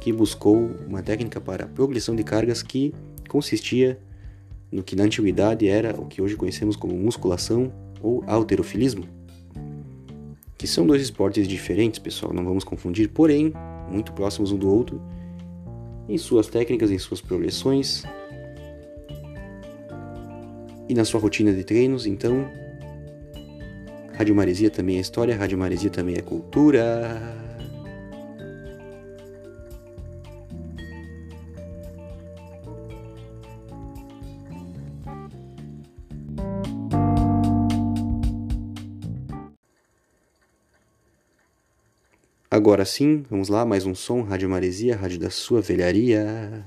que 0.00 0.12
buscou 0.12 0.70
uma 0.86 1.02
técnica 1.02 1.40
para 1.40 1.66
progressão 1.66 2.14
de 2.16 2.24
cargas 2.24 2.62
que 2.62 2.92
consistia 3.28 3.98
no 4.70 4.82
que 4.82 4.96
na 4.96 5.04
antiguidade 5.04 5.68
era 5.68 5.98
o 6.00 6.06
que 6.06 6.20
hoje 6.20 6.34
conhecemos 6.34 6.76
como 6.76 6.94
musculação 6.94 7.72
ou 8.00 8.24
alterofilismo 8.26 9.21
que 10.62 10.68
são 10.68 10.86
dois 10.86 11.02
esportes 11.02 11.48
diferentes, 11.48 11.98
pessoal, 11.98 12.32
não 12.32 12.44
vamos 12.44 12.62
confundir, 12.62 13.08
porém 13.08 13.52
muito 13.90 14.12
próximos 14.12 14.52
um 14.52 14.56
do 14.56 14.72
outro 14.72 15.02
em 16.08 16.16
suas 16.16 16.46
técnicas, 16.46 16.88
em 16.92 16.98
suas 16.98 17.20
progressões 17.20 18.04
e 20.88 20.94
na 20.94 21.04
sua 21.04 21.18
rotina 21.18 21.52
de 21.52 21.64
treinos. 21.64 22.06
Então, 22.06 22.48
Rádio 24.16 24.36
Maresia 24.36 24.70
também 24.70 24.98
é 24.98 25.00
história, 25.00 25.36
Rádio 25.36 25.58
Maresia 25.58 25.90
também 25.90 26.14
é 26.14 26.22
cultura. 26.22 27.41
Agora 42.52 42.84
sim, 42.84 43.24
vamos 43.30 43.48
lá, 43.48 43.64
mais 43.64 43.86
um 43.86 43.94
som, 43.94 44.20
Rádio 44.20 44.46
Maresia, 44.46 44.94
rádio 44.94 45.18
da 45.18 45.30
sua 45.30 45.62
velharia. 45.62 46.62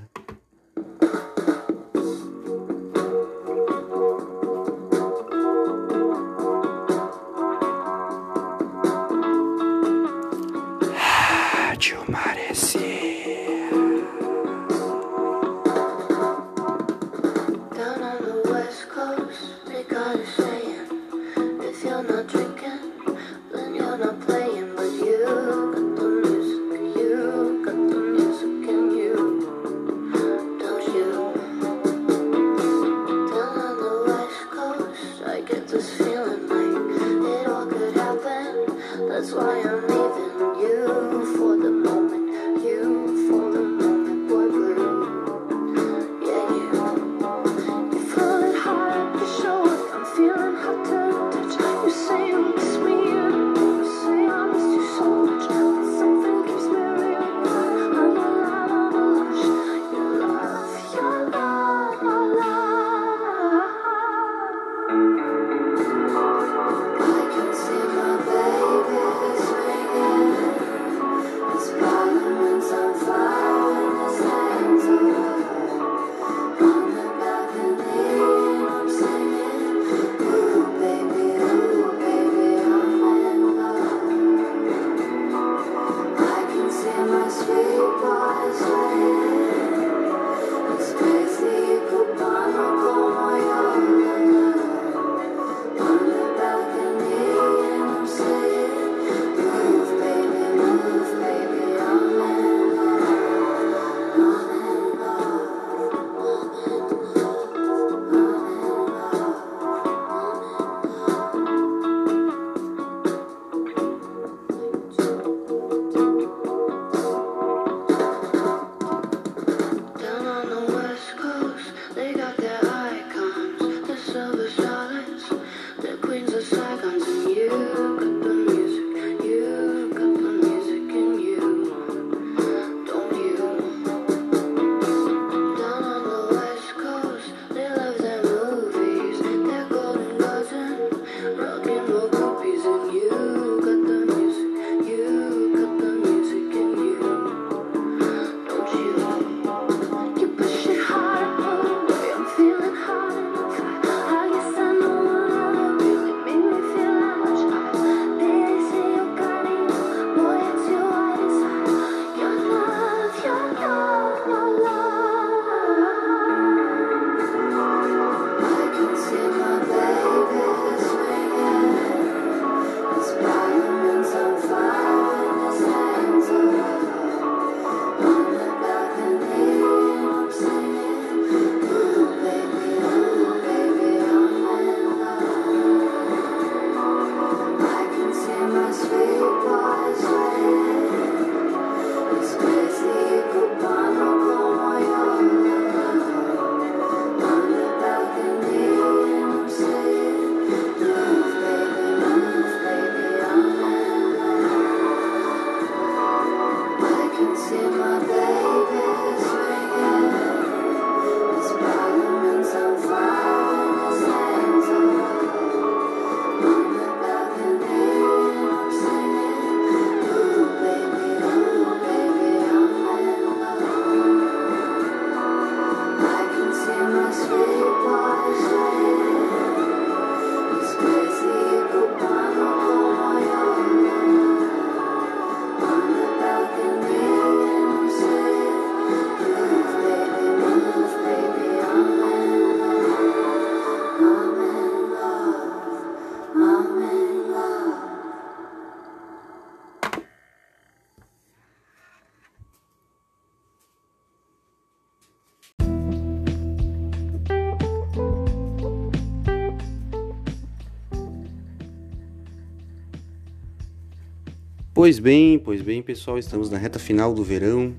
Pois 264.76 264.98
bem, 264.98 265.38
pois 265.38 265.62
bem, 265.62 265.80
pessoal, 265.82 266.18
estamos 266.18 266.50
na 266.50 266.58
reta 266.58 266.78
final 266.78 267.14
do 267.14 267.24
verão. 267.24 267.74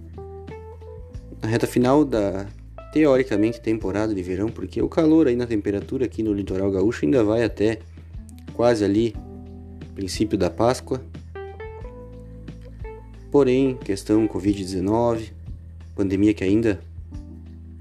Na 1.40 1.48
reta 1.48 1.68
final 1.68 2.04
da 2.04 2.48
teoricamente 2.92 3.62
temporada 3.62 4.16
de 4.16 4.24
verão, 4.24 4.50
porque 4.50 4.82
o 4.82 4.90
calor 4.90 5.28
aí 5.28 5.36
na 5.36 5.46
temperatura 5.46 6.06
aqui 6.06 6.24
no 6.24 6.34
litoral 6.34 6.72
gaúcho 6.72 7.06
ainda 7.06 7.24
vai 7.24 7.44
até 7.44 7.78
quase 8.56 8.84
ali 8.84 9.16
princípio 9.94 10.40
da 10.40 10.50
Páscoa. 10.50 11.00
Porém, 13.30 13.78
questão 13.78 14.28
Covid-19, 14.28 15.34
pandemia 15.96 16.34
que 16.34 16.44
ainda 16.44 16.80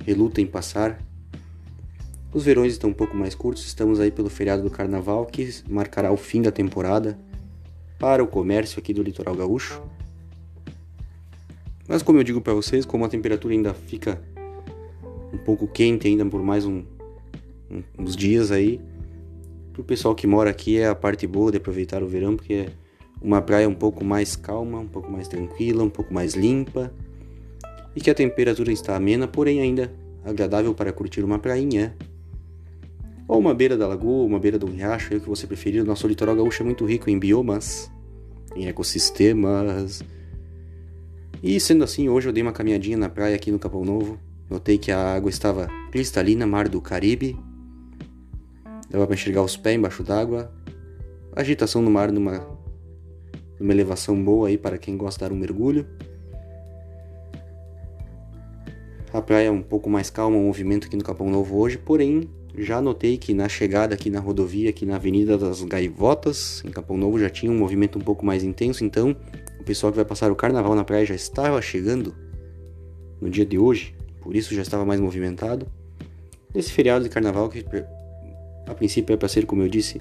reluta 0.04 0.42
em 0.42 0.46
passar. 0.46 1.02
Os 2.34 2.44
verões 2.44 2.72
estão 2.72 2.90
um 2.90 2.92
pouco 2.94 3.16
mais 3.16 3.34
curtos, 3.34 3.64
estamos 3.64 3.98
aí 3.98 4.10
pelo 4.10 4.28
feriado 4.28 4.62
do 4.62 4.68
Carnaval, 4.68 5.24
que 5.24 5.62
marcará 5.66 6.12
o 6.12 6.18
fim 6.18 6.42
da 6.42 6.52
temporada 6.52 7.18
para 7.98 8.22
o 8.22 8.26
comércio 8.26 8.78
aqui 8.78 8.92
do 8.92 9.02
litoral 9.02 9.34
gaúcho. 9.34 9.82
Mas 11.88 12.02
como 12.02 12.18
eu 12.18 12.24
digo 12.24 12.40
para 12.40 12.52
vocês, 12.52 12.84
como 12.84 13.04
a 13.04 13.08
temperatura 13.08 13.54
ainda 13.54 13.72
fica 13.72 14.20
um 15.32 15.38
pouco 15.38 15.68
quente 15.68 16.08
ainda 16.08 16.24
por 16.26 16.42
mais 16.42 16.64
um, 16.64 16.82
um, 17.70 17.82
uns 17.98 18.16
dias 18.16 18.50
aí, 18.50 18.80
pro 19.72 19.84
pessoal 19.84 20.14
que 20.14 20.26
mora 20.26 20.50
aqui 20.50 20.78
é 20.78 20.88
a 20.88 20.94
parte 20.94 21.26
boa 21.26 21.50
de 21.50 21.58
aproveitar 21.58 22.02
o 22.02 22.08
verão, 22.08 22.36
porque 22.36 22.54
é 22.54 22.68
uma 23.20 23.40
praia 23.40 23.68
um 23.68 23.74
pouco 23.74 24.04
mais 24.04 24.36
calma, 24.36 24.78
um 24.78 24.88
pouco 24.88 25.10
mais 25.10 25.28
tranquila, 25.28 25.84
um 25.84 25.90
pouco 25.90 26.12
mais 26.12 26.34
limpa 26.34 26.92
e 27.94 28.00
que 28.00 28.10
a 28.10 28.14
temperatura 28.14 28.70
está 28.70 28.94
amena, 28.94 29.26
porém 29.26 29.60
ainda 29.60 29.92
agradável 30.24 30.74
para 30.74 30.92
curtir 30.92 31.22
uma 31.22 31.38
prainha. 31.38 31.96
Ou 33.28 33.40
uma 33.40 33.52
beira 33.52 33.76
da 33.76 33.88
lagoa, 33.88 34.24
uma 34.24 34.38
beira 34.38 34.58
do 34.58 34.66
riacho, 34.66 35.16
o 35.16 35.20
que 35.20 35.28
você 35.28 35.46
preferir. 35.46 35.82
O 35.82 35.86
nosso 35.86 36.06
litoral 36.06 36.36
gaúcho 36.36 36.62
é 36.62 36.64
muito 36.64 36.84
rico 36.84 37.10
em 37.10 37.18
biomas, 37.18 37.90
em 38.54 38.68
ecossistemas. 38.68 40.02
E 41.42 41.58
sendo 41.58 41.82
assim, 41.82 42.08
hoje 42.08 42.28
eu 42.28 42.32
dei 42.32 42.42
uma 42.42 42.52
caminhadinha 42.52 42.96
na 42.96 43.08
praia 43.08 43.34
aqui 43.34 43.50
no 43.50 43.58
Capão 43.58 43.84
Novo. 43.84 44.18
Notei 44.48 44.78
que 44.78 44.92
a 44.92 45.14
água 45.14 45.28
estava 45.28 45.68
cristalina, 45.90 46.46
mar 46.46 46.68
do 46.68 46.80
Caribe. 46.80 47.36
Dava 48.88 49.06
para 49.06 49.14
enxergar 49.14 49.42
os 49.42 49.56
pés 49.56 49.76
embaixo 49.76 50.04
d'água. 50.04 50.52
Agitação 51.34 51.82
no 51.82 51.90
mar 51.90 52.12
numa, 52.12 52.46
numa 53.58 53.72
elevação 53.72 54.22
boa 54.22 54.48
aí 54.48 54.56
para 54.56 54.78
quem 54.78 54.96
gosta 54.96 55.24
de 55.24 55.28
dar 55.28 55.34
um 55.34 55.38
mergulho. 55.38 55.84
A 59.12 59.20
praia 59.20 59.48
é 59.48 59.50
um 59.50 59.62
pouco 59.62 59.90
mais 59.90 60.10
calma, 60.10 60.36
o 60.36 60.42
movimento 60.42 60.86
aqui 60.86 60.96
no 60.96 61.02
Capão 61.02 61.30
Novo 61.30 61.56
hoje, 61.56 61.78
porém 61.78 62.28
já 62.56 62.80
notei 62.80 63.18
que 63.18 63.34
na 63.34 63.48
chegada 63.48 63.94
aqui 63.94 64.08
na 64.08 64.20
rodovia, 64.20 64.70
aqui 64.70 64.86
na 64.86 64.96
Avenida 64.96 65.36
das 65.36 65.62
Gaivotas, 65.62 66.62
em 66.64 66.70
Capão 66.70 66.96
Novo, 66.96 67.18
já 67.18 67.28
tinha 67.28 67.50
um 67.50 67.58
movimento 67.58 67.98
um 67.98 68.02
pouco 68.02 68.24
mais 68.24 68.42
intenso, 68.42 68.84
então 68.84 69.14
o 69.60 69.64
pessoal 69.64 69.92
que 69.92 69.96
vai 69.96 70.04
passar 70.04 70.30
o 70.30 70.36
carnaval 70.36 70.74
na 70.74 70.84
praia 70.84 71.04
já 71.04 71.14
estava 71.14 71.60
chegando 71.60 72.14
no 73.20 73.28
dia 73.28 73.44
de 73.44 73.58
hoje, 73.58 73.94
por 74.20 74.34
isso 74.34 74.54
já 74.54 74.62
estava 74.62 74.84
mais 74.84 75.00
movimentado. 75.00 75.66
Esse 76.54 76.72
feriado 76.72 77.04
de 77.04 77.10
carnaval, 77.10 77.48
que 77.48 77.64
a 78.66 78.74
princípio 78.74 79.12
é 79.12 79.16
para 79.16 79.28
ser, 79.28 79.44
como 79.46 79.62
eu 79.62 79.68
disse, 79.68 79.98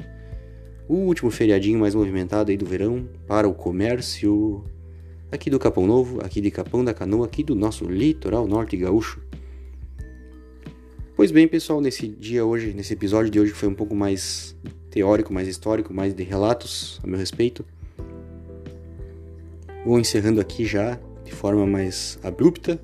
o 0.87 0.95
último 0.95 1.31
feriadinho 1.31 1.79
mais 1.79 1.95
movimentado 1.95 2.51
aí 2.51 2.57
do 2.57 2.65
verão 2.65 3.09
para 3.27 3.47
o 3.47 3.53
comércio 3.53 4.63
aqui 5.31 5.49
do 5.49 5.59
Capão 5.59 5.85
Novo, 5.85 6.23
aqui 6.23 6.39
de 6.39 6.51
Capão 6.51 6.83
da 6.83 6.93
Canoa, 6.93 7.25
aqui 7.25 7.43
do 7.43 7.55
nosso 7.55 7.85
litoral 7.85 8.47
norte 8.47 8.77
gaúcho. 8.77 9.21
Pois 11.15 11.31
bem, 11.31 11.47
pessoal, 11.47 11.79
nesse 11.79 12.09
dia 12.09 12.43
hoje, 12.43 12.73
nesse 12.73 12.91
episódio 12.91 13.31
de 13.31 13.39
hoje 13.39 13.53
que 13.53 13.57
foi 13.57 13.69
um 13.69 13.73
pouco 13.73 13.95
mais 13.95 14.53
teórico, 14.91 15.33
mais 15.33 15.47
histórico, 15.47 15.93
mais 15.93 16.13
de 16.13 16.23
relatos 16.23 16.99
a 17.01 17.07
meu 17.07 17.17
respeito, 17.17 17.63
vou 19.85 19.97
encerrando 19.97 20.41
aqui 20.41 20.65
já 20.65 20.99
de 21.23 21.31
forma 21.31 21.65
mais 21.65 22.19
abrupta 22.21 22.77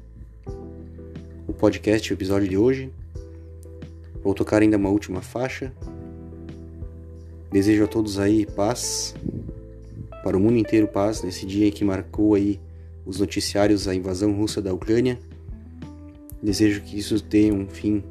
o 1.45 1.51
podcast, 1.51 2.09
o 2.09 2.15
episódio 2.15 2.47
de 2.47 2.55
hoje. 2.55 2.89
Vou 4.23 4.33
tocar 4.33 4.61
ainda 4.61 4.77
uma 4.77 4.89
última 4.89 5.21
faixa. 5.21 5.73
Desejo 7.51 7.83
a 7.83 7.87
todos 7.87 8.17
aí 8.17 8.45
paz, 8.45 9.13
para 10.23 10.37
o 10.37 10.39
mundo 10.39 10.57
inteiro 10.57 10.87
paz, 10.87 11.21
nesse 11.21 11.45
dia 11.45 11.69
que 11.69 11.83
marcou 11.83 12.35
aí 12.35 12.61
os 13.05 13.19
noticiários 13.19 13.89
a 13.89 13.93
invasão 13.93 14.31
russa 14.31 14.61
da 14.61 14.73
Ucrânia. 14.73 15.19
Desejo 16.41 16.79
que 16.81 16.97
isso 16.97 17.21
tenha 17.21 17.53
um 17.53 17.67
fim 17.67 18.01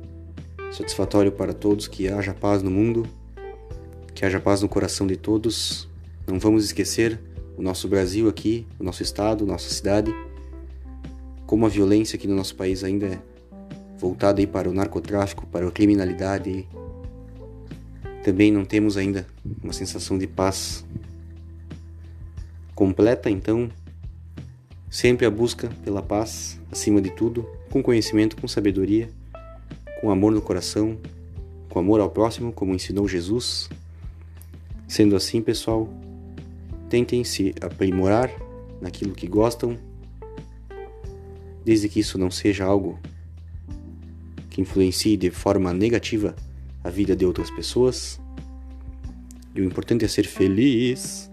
satisfatório 0.70 1.32
para 1.32 1.52
todos, 1.52 1.88
que 1.88 2.08
haja 2.08 2.32
paz 2.32 2.62
no 2.62 2.70
mundo, 2.70 3.06
que 4.14 4.24
haja 4.24 4.40
paz 4.40 4.62
no 4.62 4.68
coração 4.68 5.06
de 5.06 5.16
todos. 5.16 5.88
Não 6.26 6.38
vamos 6.38 6.64
esquecer 6.64 7.20
o 7.56 7.62
nosso 7.62 7.88
Brasil 7.88 8.28
aqui, 8.28 8.66
o 8.78 8.84
nosso 8.84 9.02
estado, 9.02 9.44
nossa 9.44 9.68
cidade, 9.68 10.14
como 11.46 11.66
a 11.66 11.68
violência 11.68 12.16
aqui 12.16 12.28
no 12.28 12.36
nosso 12.36 12.54
país 12.54 12.84
ainda 12.84 13.06
é 13.06 13.18
voltada 13.98 14.40
aí 14.40 14.46
para 14.46 14.68
o 14.68 14.72
narcotráfico, 14.72 15.46
para 15.46 15.66
a 15.66 15.70
criminalidade. 15.70 16.66
Também 18.22 18.52
não 18.52 18.64
temos 18.64 18.96
ainda 18.96 19.26
uma 19.62 19.72
sensação 19.72 20.16
de 20.16 20.26
paz 20.26 20.84
completa, 22.74 23.28
então 23.28 23.68
sempre 24.88 25.26
a 25.26 25.30
busca 25.30 25.68
pela 25.84 26.02
paz 26.02 26.60
acima 26.70 27.00
de 27.00 27.10
tudo, 27.10 27.46
com 27.70 27.82
conhecimento, 27.82 28.36
com 28.36 28.46
sabedoria 28.46 29.08
com 30.00 30.10
amor 30.10 30.32
no 30.32 30.40
coração, 30.40 30.98
com 31.68 31.78
amor 31.78 32.00
ao 32.00 32.10
próximo, 32.10 32.52
como 32.52 32.74
ensinou 32.74 33.06
Jesus. 33.06 33.68
Sendo 34.88 35.14
assim, 35.14 35.40
pessoal, 35.42 35.88
tentem 36.88 37.22
se 37.22 37.54
aprimorar 37.60 38.30
naquilo 38.80 39.14
que 39.14 39.26
gostam, 39.26 39.78
desde 41.64 41.88
que 41.88 42.00
isso 42.00 42.18
não 42.18 42.30
seja 42.30 42.64
algo 42.64 42.98
que 44.48 44.60
influencie 44.60 45.16
de 45.16 45.30
forma 45.30 45.72
negativa 45.72 46.34
a 46.82 46.90
vida 46.90 47.14
de 47.14 47.24
outras 47.24 47.50
pessoas. 47.50 48.20
E 49.54 49.60
o 49.60 49.64
importante 49.64 50.04
é 50.04 50.08
ser 50.08 50.26
feliz. 50.26 51.30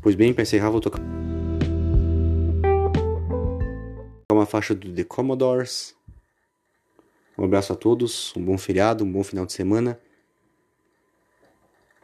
Pois 0.00 0.14
bem, 0.14 0.32
para 0.32 0.42
encerrar, 0.42 0.70
vou 0.70 0.80
tocar. 0.80 1.19
Uma 4.40 4.46
faixa 4.46 4.74
do 4.74 4.92
The 4.92 5.04
Commodores. 5.04 5.94
Um 7.36 7.44
abraço 7.44 7.72
a 7.72 7.76
todos, 7.76 8.34
um 8.34 8.42
bom 8.42 8.56
feriado, 8.56 9.04
um 9.04 9.12
bom 9.12 9.22
final 9.22 9.44
de 9.44 9.52
semana. 9.52 10.00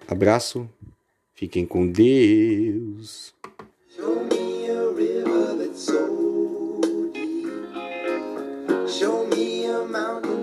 Abraço, 0.06 0.68
fiquem 1.34 1.66
com 1.66 1.90
Deus. 1.90 3.34
Show 3.88 4.24
me 4.24 4.70
a 4.70 4.92
river 4.94 5.56
that's 5.58 5.80
so 5.80 6.80
deep. 7.12 7.48
Show 8.86 9.26
me 9.28 9.66
a 9.66 9.84
mountain 9.84 10.35